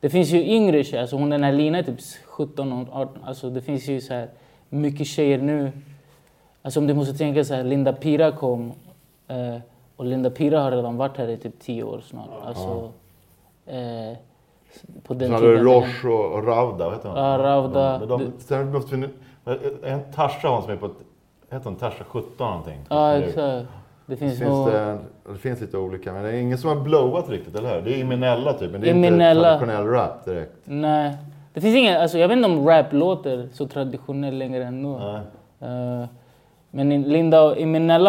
[0.00, 2.00] Det finns ju yngre tjejer, alltså hon den här Lina är typ
[2.36, 3.18] 17 och 18.
[3.24, 4.28] Alltså det finns ju så här
[4.68, 5.72] mycket tjejer nu.
[6.62, 8.72] Alltså om du måste tänka så här, Linda Pira kom.
[9.28, 9.56] Eh,
[9.96, 12.28] och Linda Pira har redan varit här i typ 10 år snart.
[12.44, 12.90] Alltså,
[13.66, 14.16] eh,
[15.02, 15.64] på den Sen tiden.
[15.64, 17.18] Roche och, Ravda, vad heter hon?
[17.18, 17.98] Ja, Ravda.
[17.98, 19.08] De, de, Du- sen måste vi,
[19.84, 20.90] en Tasha hon som är på,
[21.50, 22.78] heter hon Tasha 17 någonting?
[22.88, 23.68] Ja, exakt.
[24.06, 24.66] Det finns, Finns nog...
[24.68, 24.98] det,
[25.32, 27.82] det finns lite olika, men det är ingen som har blowat riktigt, eller hur?
[27.82, 29.52] Det är Iminella typ, men det är Iminella.
[29.52, 30.52] inte traditionell rap direkt.
[30.64, 31.16] Nej.
[31.56, 34.98] Det finns ingen, alltså jag vet inte om rap låter så traditionell längre ändå.
[34.98, 35.20] Nej.
[36.00, 36.06] Eh,
[36.70, 37.56] men in- Linda och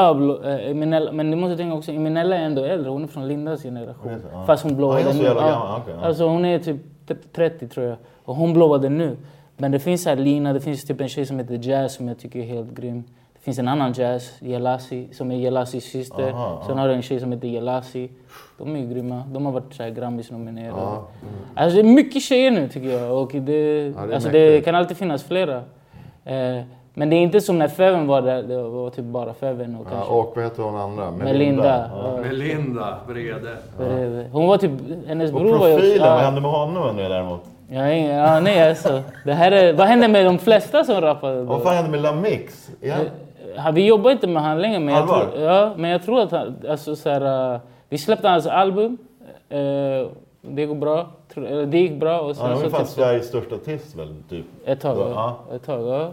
[0.01, 3.07] har blo- eh, Eminella, men du måste tänka också, Eminella är ändå äldre, hon är
[3.07, 4.11] från Lindas generation.
[4.33, 4.43] Ja.
[4.47, 5.29] Fast hon blåade så nu.
[5.81, 6.05] okej, ja.
[6.07, 6.77] Alltså hon är typ
[7.07, 7.97] t- 30 tror jag.
[8.25, 9.17] Och hon blåade nu.
[9.57, 12.19] Men det finns här Lina, det finns typ en tjej som heter Jazz som jag
[12.19, 13.03] tycker är helt grym.
[13.47, 16.29] Det finns en annan Jazz, Jelasi, som är Jelasis syster.
[16.31, 18.09] Aha, Sen har du en tjej som heter Jelasi.
[18.57, 19.23] De är grymma.
[19.31, 20.81] De har varit så här Grammis-nominerade.
[20.81, 21.07] Ja.
[21.55, 23.21] Alltså det är mycket tjejer nu tycker jag.
[23.21, 25.55] Och det, det är alltså det kan alltid finnas flera.
[26.25, 26.61] Eh,
[26.93, 29.85] men det är inte som när Feven var där, det var typ bara Feven och
[29.85, 31.11] Ja, kanske och vad heter hon andra?
[31.11, 31.89] Melinda.
[31.93, 32.11] Ja.
[32.15, 32.21] Ja.
[32.21, 33.57] Melinda Brede.
[33.77, 34.25] Bredvid.
[34.31, 34.71] Hon var typ,
[35.07, 37.41] hennes Och bror var ju profilen, vad Ja, hände med honom undrar jag däremot?
[37.69, 39.01] jag har ingen, ja, nej alltså.
[39.25, 41.43] Det här är, vad hände med de flesta som rappade då?
[41.43, 42.69] Vad fan hände med Lamix?
[42.81, 42.95] Ja.
[43.73, 46.55] Vi jobbar inte med han längre, men jag, tror, ja, men jag tror att han,
[46.69, 48.97] alltså, så här, eh, vi släppte hans album.
[49.49, 50.07] eh,
[50.49, 51.07] det går bra.
[51.67, 54.45] Det gick bra och sen Ja, han är fan typ, Sveriges största artist väl, typ.
[54.65, 54.97] ett tag.
[54.97, 55.35] Ja.
[55.55, 56.11] Ett tag, ja.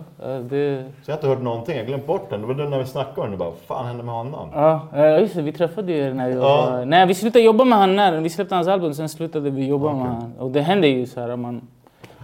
[0.48, 2.40] Det, Så jag har inte hört någonting, jag har glömt bort den.
[2.40, 4.48] Det var när vi snackade om den, bara, fan hände med honom?
[4.54, 4.80] ja,
[5.18, 5.42] just det.
[5.42, 6.40] Vi träffade ju när vi Ja.
[6.70, 6.84] var...
[6.84, 8.94] Nej, vi slutade jobba med honom när vi släppte hans album.
[8.94, 9.98] Sen slutade vi jobba Okej.
[9.98, 10.32] med honom.
[10.38, 11.36] Och det hände ju så här.
[11.36, 11.60] Man,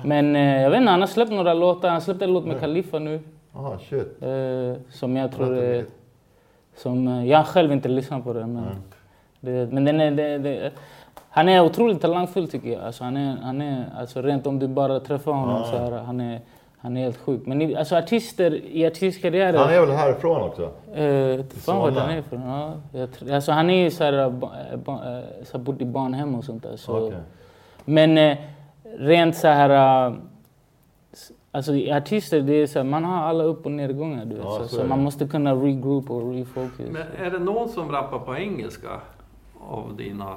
[0.04, 1.88] men eh, jag vet inte, han har släppt några låtar.
[1.88, 2.60] Han släppte en låt med.
[2.60, 3.20] Khalifa nu.
[3.54, 4.22] Jaha, shit.
[4.22, 5.84] Eh, som jag tror är...
[6.76, 8.52] Som, eh, jag själv inte lyssnat på den.
[8.52, 8.76] Men, Mm.
[9.40, 10.70] det, men den är, det, det,
[11.30, 12.82] han är otroligt talangfull tycker jag.
[12.82, 15.64] Alltså, han är, han är, alltså, rent om du bara träffar honom Ja.
[15.70, 16.40] så här, han är
[16.82, 17.46] han är helt sjuk.
[17.46, 19.56] Men i, alltså, artister i artistkarriären...
[19.60, 20.62] Han är väl härifrån också?
[20.94, 22.42] Eh, fan vart han är ifrån.
[22.42, 24.50] Ja, jag, alltså, han är ju så här, ba,
[24.84, 25.00] ba,
[25.52, 26.76] eh, bott i barnhem och sånt där.
[26.76, 27.06] Så.
[27.06, 27.18] Okej.
[27.84, 28.36] Men eh,
[28.98, 30.14] rent så här...
[31.52, 34.24] Alltså artister, det är så här, man har alla upp och nedgångar.
[34.24, 36.90] Du vet, Ja, så, så så man måste kunna regroup och refocus.
[36.90, 39.00] Men är det någon som rappar på engelska
[39.68, 40.36] av dina?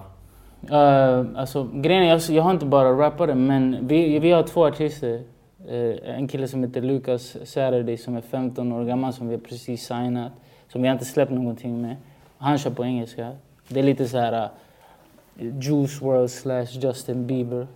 [0.72, 4.66] Uh, alltså, grejen är, jag, jag har inte bara rappare, men vi, vi har två
[4.66, 5.22] artister.
[5.68, 9.42] Eh, en kille som heter Lucas Saturday som är 15 år gammal, som vi har
[9.42, 10.32] precis signat.
[10.68, 11.96] Som vi har inte släppt någonting med.
[12.38, 13.32] Han kör på engelska.
[13.68, 17.68] Det är lite så här uh, Juice WRLD slash Justin Bieber.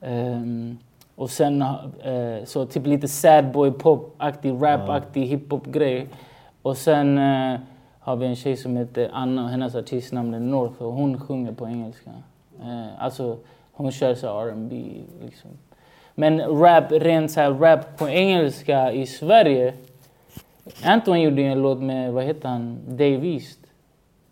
[0.00, 0.78] Ehm,
[1.20, 6.06] och sen uh, så typ lite sad boy pop-aktig, rap-aktig hiphop-grej.
[6.62, 7.60] Och sen eh,
[8.00, 11.52] har vi en tjej som heter Anna och hennes artistnamn är North och hon sjunger
[11.52, 12.10] på engelska.
[12.62, 13.36] Eh, alltså
[13.72, 14.84] hon kör så R&B
[15.24, 15.50] liksom.
[16.14, 19.74] Men rap, rent så här rap på engelska i Sverige.
[20.84, 23.60] Anton gjorde en låt med, vad heter han, Dave East.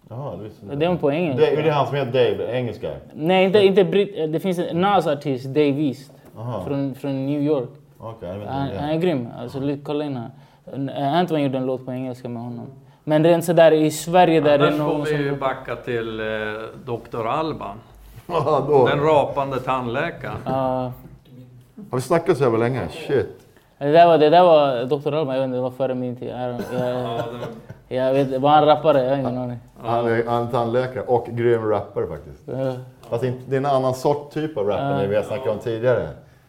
[0.09, 1.51] Jaha, det visste var på engelska.
[1.51, 2.91] Det, är det han som heter Dave, engelska?
[3.15, 4.33] Nej, inte, inte britt.
[4.33, 6.13] Det finns en Nas-artist, Dave East.
[6.67, 7.69] Från, från New York.
[8.01, 8.97] inte Han, är.
[8.99, 9.29] grym.
[9.39, 10.89] Alltså, kolla in han.
[10.89, 12.67] Eh, Anton gjorde en låt på engelska med honom.
[13.05, 15.39] Men rent sådär i Sverige där det Annars är får någon vi ju som...
[15.39, 16.27] backa till eh,
[16.85, 17.27] Dr.
[17.27, 17.77] Alban.
[18.87, 20.37] Den rapande tandläkaren.
[20.45, 20.93] Ja.
[21.91, 22.89] Har vi snackat så jävla länge?
[22.89, 23.47] Shit.
[23.79, 25.15] det, där var, det där var Dr.
[25.15, 26.29] Alban, jag vet inte, det var före min tid.
[26.29, 26.61] Jag,
[27.89, 29.03] jag, jag vet, var han rappare?
[29.03, 29.59] Jag har ingen aning.
[29.83, 32.43] Han är, han är tandläkare och grym rappare faktiskt.
[32.47, 32.73] Ja.
[33.09, 35.59] Fast det är en annan sort typ av rap än det vi har snackat om
[35.59, 36.09] tidigare.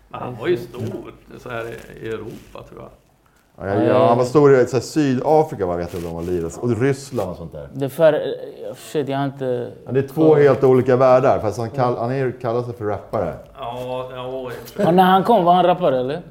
[0.09, 1.65] Men han var ju stor så här
[2.01, 2.89] i- Europa tror jag.
[3.61, 6.21] Ja, ja, ja, han var stor i så här, Sydafrika vad vet jag de var
[6.21, 6.57] lirat.
[6.57, 7.67] Och Ryssland och sånt där.
[7.73, 8.13] Det är för...
[8.13, 9.71] eh, Shit, jag har inte...
[9.85, 11.39] Men det är två helt olika världar.
[11.39, 13.33] Fast han, kall, han är, kallar sig för rappare.
[13.59, 14.51] Ja, ja,
[14.87, 16.21] Och när han kom, var han rappare eller?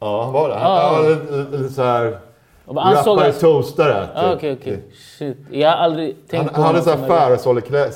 [0.00, 0.54] Ja, han var det.
[0.54, 0.78] Han, Ja.
[0.94, 2.18] han var lite, lite så här...
[2.66, 3.40] Han rappare, att...
[3.40, 4.06] toastare.
[4.06, 4.10] typ.
[4.16, 4.82] Ah, Okej, okej.
[5.18, 5.36] Shit.
[5.50, 7.06] Jag har aldrig Han, tänkt på han hade så här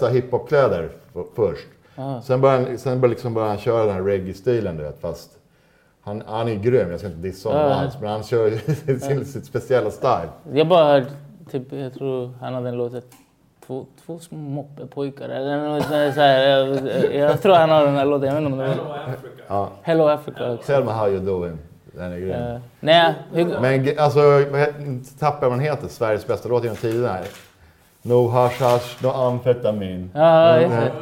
[0.06, 0.88] här hiphop-kläder
[1.36, 1.66] först.
[1.97, 2.20] Ah.
[2.20, 5.01] Sen började han, sen började liksom började han köra den här reggae-stilen du vet.
[5.01, 5.30] Fast
[6.05, 7.74] han, han är grym, jag ska inte dissa honom Ja.
[7.74, 7.95] alls.
[8.01, 8.51] Men han kör
[8.99, 10.28] sin, sitt speciella style.
[10.53, 11.09] Jag bara hört,
[11.51, 12.93] typ, jag tror han hade en låt,
[13.66, 17.86] två, två små moppepojkar eller något sånt där, så här, jag, jag tror han har
[17.86, 19.14] den här låten, jag vet inte om det var...
[19.49, 19.68] Ja.
[19.82, 21.59] Hello Africa me how you doing.
[21.95, 22.30] Den är grym.
[22.32, 24.20] Eh, nej, hur, Men alltså,
[25.18, 27.18] tappar man heter, Sveriges bästa låt genom tiderna.
[28.03, 30.11] No hash hash, no amfetamin.
[30.14, 30.93] ja, just det.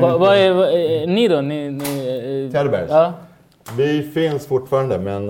[0.00, 1.40] Vad är, är ni då?
[1.40, 3.12] Ni, ni, eh, Ja.
[3.76, 5.26] Vi finns fortfarande men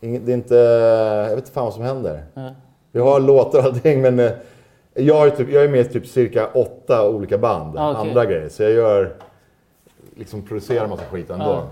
[0.00, 2.22] det är inte, jag vet inte fan vad som händer.
[2.34, 2.50] Ja.
[2.92, 4.30] Vi har låtar och allting men
[4.94, 8.08] jag är, typ, jag är med i typ cirka åtta olika band, Ah, okay.
[8.08, 8.48] andra grejer.
[8.48, 9.12] Så jag gör,
[10.16, 11.44] liksom producerar massa skit ändå.
[11.44, 11.66] Ja.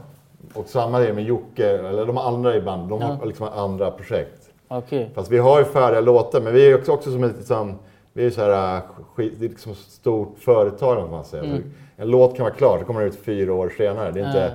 [0.55, 2.89] Och samma är med Jocke, eller de andra i bandet.
[2.91, 4.51] de har liksom andra projekt.
[4.69, 5.11] Okej.
[5.14, 7.75] Fast vi har ju färdiga låtar, men vi är också, också som ett liksom,
[8.17, 8.83] vi är så här, äh,
[9.14, 11.45] skit, det är liksom stort företag om man säger.
[11.45, 11.62] Mm.
[11.97, 14.11] En låt kan vara klar, så kommer den ut fyra år senare.
[14.11, 14.51] Det är inte, Ja.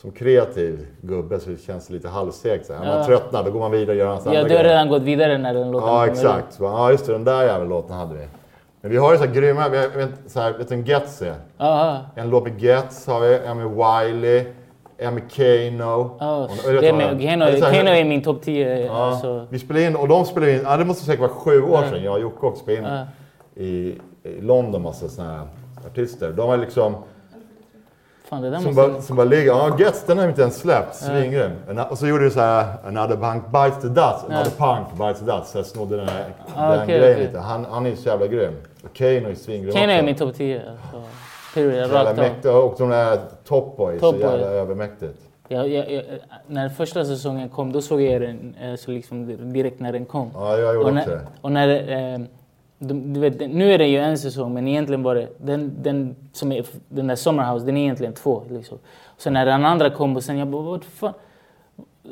[0.00, 2.68] som kreativ gubbe så känns det lite halvsegt.
[2.68, 3.04] När man Ja.
[3.06, 5.38] tröttnar, då går man vidare och gör hans Ja, andra du har redan gått vidare
[5.38, 6.52] när den låten Ja, exakt.
[6.54, 8.26] Så, Ja, just det, den där jävla låten hade vi.
[8.80, 9.86] Men vi har ju så här grymma, vi har,
[10.26, 11.34] så här, vet du vem Gets är?
[11.58, 14.44] Ja, En låt med Gets har vi, en med Wiley,
[14.98, 15.82] med Kano.
[15.84, 16.16] ja.
[16.20, 18.86] Ja, det är du med, Keno, Det är här- min topp 10.
[18.86, 19.46] Ja, Alltså.
[19.50, 21.90] vi spelade in, och de spelade in, ja det måste säkert vara sju år Ja.
[21.90, 23.62] sedan jag och Jocke också spelade in Ja.
[23.62, 25.46] i, i London massa såna här
[25.86, 26.32] artister.
[26.32, 26.94] De var liksom,
[28.28, 30.94] Fan, det där som bara, som bara ligger, ja Gets den har inte ens släppt,
[30.94, 31.50] svingrym.
[31.68, 35.18] En- Och så gjorde vi så här, another punk bites the dust, another punk bites
[35.18, 35.52] the dust.
[35.52, 36.24] Så jag snodde den, här,
[36.56, 37.26] Ah, den okej, grejen okej.
[37.26, 37.38] lite.
[37.38, 38.52] Han, han är så jävla grym.
[38.84, 40.62] Och Kano är svingrym Keno är min topp 10.
[40.70, 41.02] Alltså.
[41.60, 42.16] Jävla rakt av.
[42.16, 42.50] mäktig.
[42.50, 44.30] Och de där Top Boy, Top så Boy.
[44.30, 45.18] jävla övermäktigt.
[45.48, 46.04] Jag, jag, jag,
[46.46, 50.30] när första säsongen kom, då såg jag den eh, så liksom direkt när den kom.
[50.34, 51.26] Ja, jag gjorde och också när, det.
[51.40, 51.68] och när
[52.14, 52.20] eh,
[52.78, 56.16] du, du vet, nu är det ju en säsong, men egentligen var det den, den,
[56.32, 58.42] som är, den där Summerhouse, den är egentligen två.
[58.50, 58.78] Liksom.
[59.16, 61.12] Så när den andra kom och sen jag bara, vad fan?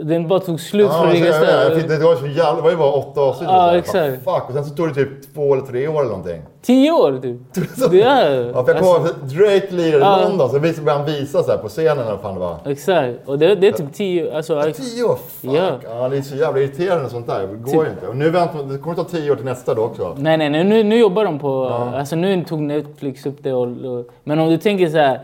[0.01, 2.55] Den bara tog slut Ja, för men Riga sen- jag jag det var så jävla,
[2.57, 3.49] det var ju bara åtta avsnitt.
[3.53, 4.25] Ja, exakt.
[4.25, 6.43] Bara, Fuck, och sen så tog det typ två eller tre år eller någonting.
[6.63, 7.37] Tio år typ.
[7.91, 10.21] Det är Ja, för jag kommer att Drake lirade Ja.
[10.21, 12.57] i London, så började han visa så här på scenen eller fan det var.
[12.67, 13.29] Exakt.
[13.29, 14.37] Och det, det är typ tio...
[14.37, 15.17] Alltså, Ja, tio år?
[15.17, 15.51] Fuck!
[15.55, 15.71] Ja.
[16.01, 16.09] Ja.
[16.09, 17.41] det är så jävla irriterande sånt där.
[17.47, 18.07] Det går ju inte.
[18.07, 20.15] Och nu väntar det kommer ta tio år till nästa då också.
[20.19, 21.65] Nej, nej, nu, nu jobbar de på...
[21.97, 24.07] Alltså nu tog Netflix upp det och, och...
[24.25, 25.21] Men om du tänker så här.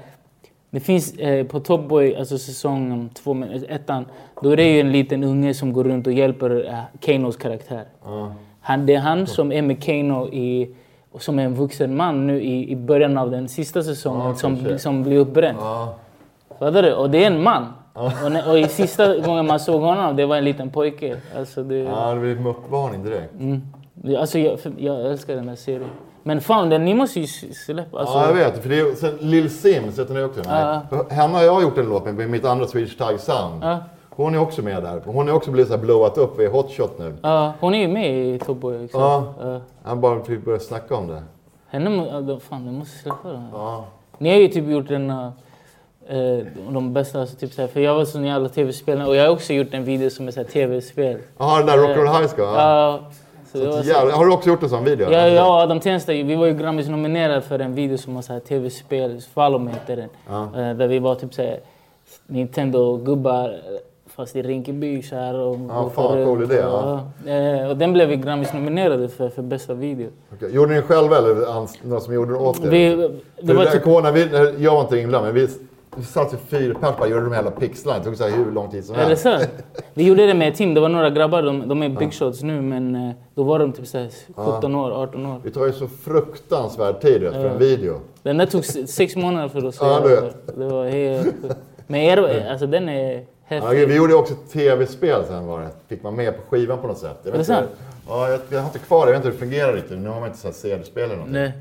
[0.74, 4.04] Det finns eh, på Top Boy, alltså säsong två, ettan,
[4.42, 7.84] då är det ju en liten unge som går runt och hjälper eh, Kanos karaktär.
[8.60, 10.74] Han, det är han som är med Kano i,
[11.18, 14.78] som är en vuxen man nu i, i början av den sista säsongen Ja, som,
[14.78, 15.58] som blir uppbränd.
[15.60, 15.94] Ja.
[16.58, 16.92] Fattar du?
[16.92, 17.72] Och det är en man.
[17.92, 21.16] Och, när, och i sista gången man såg honom, det var en liten pojke.
[21.36, 23.34] Alltså det, Ja, det blir en uppvarning direkt.
[23.40, 23.62] Mm.
[24.18, 25.90] Alltså jag, jag älskar den här serien.
[26.22, 27.98] Men fan, den, ni måste ju släppa.
[27.98, 28.62] Alltså, Ja, jag vet.
[28.62, 30.40] För det är, sen Lill Sims, vet ni också?
[30.48, 30.80] Ja.
[30.90, 33.64] För Henne har jag gjort en låt med, med mitt andra Swedish Thai Sound.
[33.64, 33.78] Ja.
[34.10, 35.02] Hon är också med där.
[35.04, 37.14] Hon är också blivit så här blowat upp i Hot Shot nu.
[37.22, 38.84] Ja, hon är ju med i Top Boy.
[38.84, 38.94] Exakt.
[38.94, 39.34] Ja.
[39.40, 39.60] Ja.
[39.82, 41.22] Han bara fick börja snacka om det.
[41.68, 43.48] Henne, fan, du måste släppa den.
[43.52, 43.84] Ja.
[44.18, 45.10] Ni har ju typ gjort en...
[45.10, 45.28] Uh,
[46.08, 49.30] eh, de bästa, alltså, typ såhär, för jag var sån jävla tv-spelare och jag har
[49.30, 51.18] också gjort en video som är såhär tv-spel.
[51.38, 52.54] Jaha, den där Rock'n'Roll High School?
[52.54, 53.00] Ja.
[53.52, 55.10] Så så, har du också gjort en sån video?
[55.12, 59.20] ja, jag och Adam Tensta, vi var ju Grammis-nominerade för en video som var tv-spel,
[59.60, 60.08] Me heter den.
[60.28, 60.42] Ja.
[60.42, 61.60] Eh, där vi var typ såhär
[62.26, 63.56] Nintendo-gubbar eh,
[64.06, 67.00] fast i Rinkeby så här och Ja, fan, för- cool idé, ja.
[67.26, 67.32] ja.
[67.32, 70.08] Eh, Och den blev vi Grammis-nominerade för, för bästa video.
[70.34, 70.54] Okej.
[70.54, 71.34] Gjorde ni själva eller
[71.88, 72.70] någon som gjorde det åt er?
[72.70, 73.10] Vi,
[73.42, 75.48] det var typ, när vi, jag var inte inblandad, men vi,
[75.96, 77.98] vi satt i fyra pers bara gjorde de hela pixlarna.
[77.98, 79.22] Det tog så här hur lång tid som är det helst.
[79.22, 79.38] så?
[79.94, 82.42] Vi gjorde det med ett team, det var några grabbar, de, de är big shots
[82.42, 85.40] nu men eh, då var de typ såhär 17 år, 18 år.
[85.44, 88.00] Det tar ju så fruktansvärd tid vet, för en video.
[88.22, 90.30] Den där tog sex månader för oss Ja, du.
[90.56, 91.34] Det var helt...
[91.86, 93.88] Men er, alltså den är Ja, häftig.
[93.88, 95.68] vi gjorde också tv-spel sen var det.
[95.88, 97.18] Fick man med på skivan på något sätt.
[97.24, 97.64] Jag vet inte,
[98.08, 99.98] ja, jag, jag har inte kvar det, jag vet inte hur det fungerar riktigt.
[99.98, 101.34] Nu har man inte så CD-spel eller någonting.
[101.34, 101.52] Nej.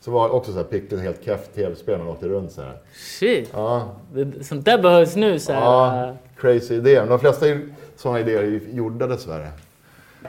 [0.00, 2.76] Så var det också så här pickligt helt keft tv-spel man åkte runt så här.
[2.94, 3.50] Shit!
[3.52, 5.60] Ja, Det, sånt där behövs nu så här.
[5.60, 7.00] ja crazy idé.
[7.00, 7.46] Men de flesta
[7.96, 9.48] sådana idéer är ju gjorda dessvärre.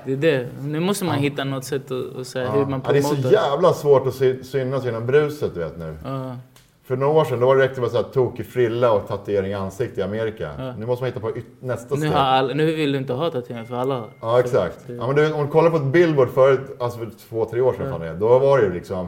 [0.05, 0.47] Det är det.
[0.63, 3.22] Nu måste man hitta något sätt att, att säga hur man Ja, det är promotar.
[3.30, 5.95] så jävla svårt att sy- synas genom bruset du vet nu.
[6.05, 6.36] Ja.
[6.84, 9.53] För några år sedan då räckte det med så här tokig frilla och tatuering i
[9.53, 10.49] ansiktet i Amerika.
[10.57, 10.74] Ja.
[10.78, 12.11] Nu måste man hitta på nästa Nu, steg.
[12.11, 14.03] har all, nu vill du inte ha tatueringar för alla.
[14.22, 14.78] Ja, exakt.
[14.88, 17.74] Ja, men du, om du kollar på ett billboard förut, alltså för två, tre år
[17.74, 19.07] sedan, fan det då var det ju liksom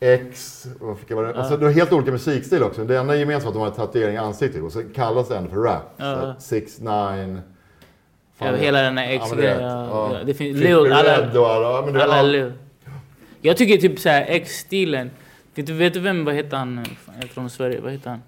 [0.00, 2.84] X, vad fick jag vara, alltså det var helt olika musikstil också.
[2.84, 5.50] Det enda gemensamma var att de hade tatuering i ansiktet och så kallas det ändå
[5.50, 5.94] för rap.
[5.96, 6.34] Ja.
[6.38, 7.42] Så 6 9
[8.38, 9.62] Ja, hela den här X-grejen.
[9.62, 10.24] Ja, ja.
[10.24, 10.58] Det finns...
[10.58, 12.52] Leo, alla, och alla, men det alla all.
[13.40, 15.10] Jag tycker typ såhär X-stilen.
[15.54, 17.80] Vet du, vet du vem, vad heter han fan, jag från Sverige?
[17.80, 18.22] Vad heter han?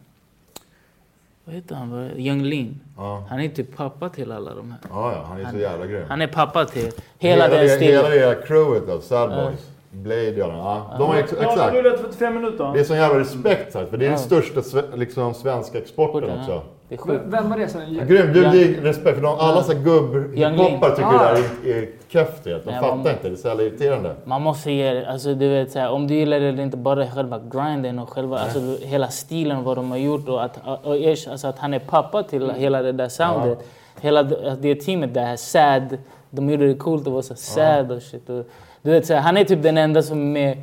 [1.44, 2.10] Vad heter han?
[2.16, 2.80] Young Lean.
[2.96, 3.26] ja.
[3.30, 4.80] Han är typ pappa till alla de här.
[4.90, 6.04] ja, ja, han är så jävla grym.
[6.08, 8.12] Han är pappa till hela, den det, stilen.
[8.12, 9.60] Hela det crewet av Sad Boys.
[9.92, 10.96] Blade ja, ja.
[10.98, 11.72] De har ex, Ja, exakt.
[11.74, 12.70] det rullat 45 minuter.
[12.74, 14.16] Det är sån jävla respekt här, för det är Ja.
[14.16, 16.40] den största liksom, svenska exporten Ja.
[16.40, 16.62] också.
[16.88, 17.22] Det är sjukt.
[17.26, 17.80] Vem var det som...
[17.88, 18.50] Ja, du, Ja.
[18.52, 20.96] det är respekt för de, alla så här gubb Young hiphoppare Lean.
[20.96, 21.34] tycker det Ah.
[21.34, 22.44] där är, är keft.
[22.44, 24.14] De Ja, fattar man- inte, det är så jävla irriterande.
[24.24, 27.06] Man måste ge det, alltså du vet såhär, om du gillar det eller inte bara
[27.10, 30.94] själva grinden och själva, alltså hela stilen vad de har gjort och att, och
[31.30, 33.58] alltså att han är pappa till hela det där soundet.
[34.00, 35.98] Hela det, det teamet där, sad,
[36.30, 38.30] de gjorde det coolt att vara så sad och shit.
[38.30, 38.44] Och,
[38.82, 40.56] du vet såhär, han är typ den enda som är med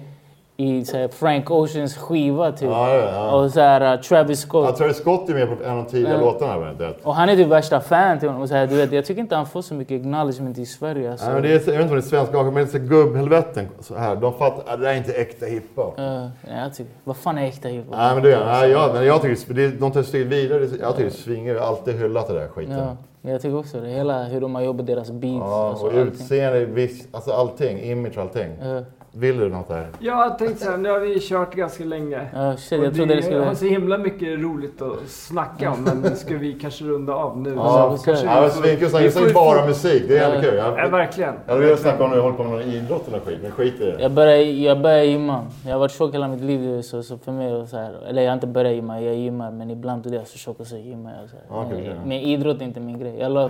[0.59, 2.69] i såhär, Frank Oceans skiva typ.
[2.69, 3.35] Ja, ja, ja.
[3.35, 4.77] Och såhär uh, Travis Scott.
[4.77, 6.19] Tror att Scott är med på en av de tidiga Ja.
[6.19, 6.75] låtarna.
[7.03, 8.41] Och han är typ värsta fan till honom.
[8.41, 11.11] Och så här, du vet, jag tycker inte han får så mycket acknowledgement i Sverige.
[11.11, 11.29] Alltså.
[11.29, 12.77] Men det är, så- jag vet inte vad det är svenska men det är så
[12.79, 14.15] gubbhelveten så här.
[14.15, 15.99] De fattar att det där är inte äkta hiphop.
[15.99, 16.29] Uh, ja,
[16.63, 17.95] jag tycker, vad fan är äkta hiphop?
[17.97, 20.67] Nej men det nej, jag, men jag tycker det, de tar steg vidare.
[20.81, 21.53] Jag tycker svingar.
[21.53, 22.77] Jag har alltid hyllat det där skiten.
[23.21, 23.87] Ja, jag tycker också det.
[23.89, 25.45] Hela hur de har jobbat deras beats.
[25.45, 28.47] Ja, alltså, och utseende, viss, alltså allting, image, allting.
[28.61, 28.81] Ja,
[29.19, 29.87] Vill du något där?
[29.99, 32.27] Jag tänkte så här, nu har vi kört ganska länge.
[32.33, 33.39] ja, shit, jag trodde det skulle...
[33.39, 37.53] har så himla mycket roligt att snacka om, men ska vi kanske runda av nu?
[37.55, 40.03] Ja, Så kanske Ja, men svinkul, vi jag får säger ju bara musik.
[40.07, 40.57] Det är jävligt kul.
[40.57, 41.33] Ja, Jag, verkligen.
[41.45, 43.51] jag hade velat snacka om när jag håller på med någon idrott eller skit, men
[43.51, 44.01] skit i det.
[44.01, 45.45] Jag började, jag började gymma.
[45.65, 46.81] Jag har varit tjock hela mitt liv.
[46.81, 49.51] Så, så för mig, så här, eller jag har inte börjat gymma, jag gymmar.
[49.51, 51.29] Men ibland blir jag så tjock och så gymmar jag.
[51.29, 51.45] Så här.
[51.49, 51.99] Ja, okej, men, okej.
[52.05, 53.15] men idrott är inte min grej.
[53.19, 53.49] Jag, la,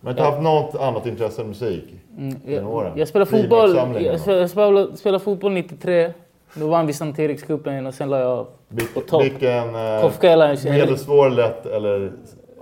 [0.00, 1.84] Men du har haft något annat intresse än musik?
[2.18, 6.12] Mm, jag, jag spelade fotboll, jag spelade, jag spelade, spelade fotboll 93.
[6.54, 8.46] Då vann vi Sankt Erikscupen och sen la jag av.
[8.68, 9.22] Vil- på topp.
[9.24, 9.74] Vilken...
[9.74, 12.12] Eh, medelsvår, lätt eller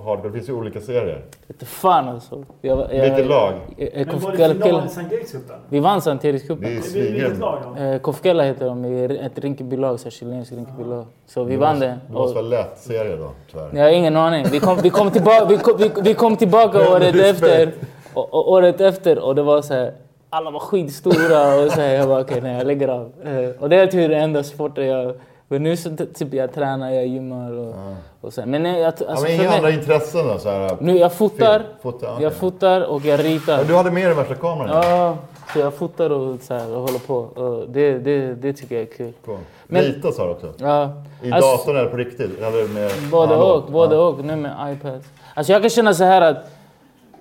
[0.04, 0.28] hardcore?
[0.28, 1.24] Det finns ju olika serier.
[1.48, 2.44] Inte fan alltså.
[2.60, 3.52] Jag, jag, Vilket lag?
[3.76, 5.56] jag- jag- Men var det final i Sankt Erikscupen?
[5.68, 6.68] Vi vann Sankt Det är Erikscupen.
[6.68, 7.38] Vilket svingrymt.
[7.38, 7.82] lag då?
[7.82, 8.84] Eh, Kofkela heter de,
[9.24, 11.04] ett Rinkebylag, chilenskt Rinkebylag.
[11.26, 11.98] Så vi vann det.
[12.06, 13.70] Det måste vara lätt serie då, tyvärr.
[13.72, 14.46] jag har ingen aning.
[14.52, 17.42] Vi kom, vi kom, tillbaka, vi kom, vi, vi kom tillbaka året Respekt.
[17.42, 17.72] efter.
[18.14, 19.92] Och, och, året efter och det var så här,
[20.30, 23.12] alla var skitstora och så här, jag bara okej, nej jag lägger av.
[23.24, 25.14] Eh, och det är typ den enda sporten jag...
[25.50, 27.74] Men nu så typ jag tränar, jag gymmar och,
[28.20, 28.42] och så.
[28.46, 30.38] Men nej, jag, Ja, alltså, men för inga andra intressen då?
[30.38, 32.08] Så här, Nu jag fotar, okej.
[32.20, 33.58] jag fotar och jag ritar.
[33.58, 34.70] Ja, Du hade med dig värsta kameran?
[34.82, 34.88] ja.
[34.88, 35.16] Ja,
[35.52, 37.14] så jag fotar och, så här, och håller på.
[37.16, 39.12] Och det, det, det tycker jag är kul.
[39.24, 39.38] Cool.
[39.66, 40.52] Men- Rita sa du också?
[40.56, 40.92] Ja,
[41.22, 42.38] I alltså, datorn eller på riktigt?
[42.40, 43.64] Eller med Både analog?
[43.64, 44.02] och, både ja.
[44.02, 44.24] och.
[44.24, 45.00] Nu med iPad.
[45.34, 46.36] Alltså jag kan känna så här att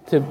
[0.10, 0.24] typ,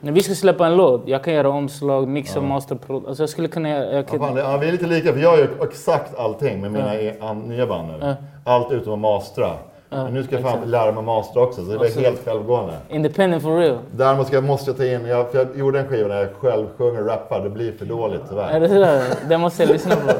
[0.00, 2.78] när vi ska släppa en låt, jag kan göra omslag, mixa, master,
[3.08, 3.84] alltså jag skulle kunna göra...
[3.84, 6.60] Jag Ja, kan, fan, det, ja, vi är lite lika, för jag gör exakt allting
[6.60, 7.94] med mina e- an, nya band nu.
[8.06, 8.14] Ja.
[8.44, 9.50] Allt utom att mastra.
[9.90, 10.68] Men nu ska jag fan exakt.
[10.68, 12.72] lära mig mastra också, så det Alltså- blir helt självgående.
[12.90, 13.78] independent for real.
[13.96, 16.66] Däremot ska, måste jag ta in, jag, för jag gjorde en skiva där jag själv
[16.78, 18.60] sjunger och rappar, det blir för dåligt Är tyvärr.
[18.60, 19.02] det sådär?
[19.28, 20.12] Det måste jag lyssna på.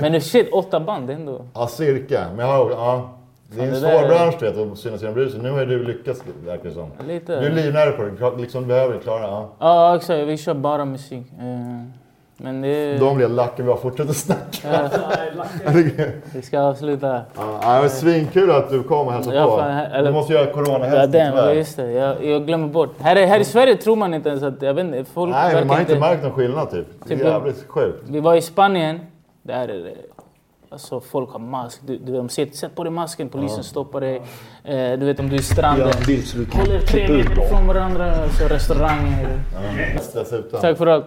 [0.00, 1.40] Men nu shit, åtta band är ändå.
[1.54, 2.24] Ja, cirka.
[2.36, 3.08] Men jag har, ja,
[3.50, 5.42] det är en svår där bransch du vet, att synas genom bruset.
[5.42, 6.90] Nu har du lyckats, verkar det som.
[7.06, 7.40] Lite.
[7.40, 9.48] Du är livnära på det, liksom du behöver klara ja.
[9.58, 10.26] Ja, exakt.
[10.28, 11.26] Vi kör bara musik.
[11.38, 11.44] Eh,
[12.40, 12.98] Men det...
[12.98, 14.68] De blir lack om jag fortsätter snacka.
[14.72, 14.88] Ja,
[16.34, 17.20] vi ska avsluta.
[17.36, 19.62] Ja, det var svinkul att du kom och hälsade Ja, på.
[19.96, 21.52] eller- Du måste göra Ja, coronahälsning den, tyvärr.
[21.52, 21.92] just det.
[21.92, 22.94] Jag, jag glömmer bort.
[23.00, 24.62] Här, är- här i Sverige tror man inte ens att...
[24.62, 26.86] Jag vet inte, folk Nej, man har inte märkt någon skillnad typ.
[27.06, 27.98] Det är Typ- jävligt sjukt.
[28.08, 29.00] Vi var i Spanien.
[29.42, 29.94] Där är det...
[30.70, 31.80] Alltså folk har mask.
[31.86, 34.16] Du, du, de säger sätt på dig masken, polisen stoppar dig.
[34.64, 35.92] Eh, du vet om du är i stranden.
[36.52, 38.16] Håller tre meter ifrån varandra.
[38.16, 39.40] Alltså restauranger.
[39.94, 40.60] Dessutom.
[40.60, 41.06] Tack för allt.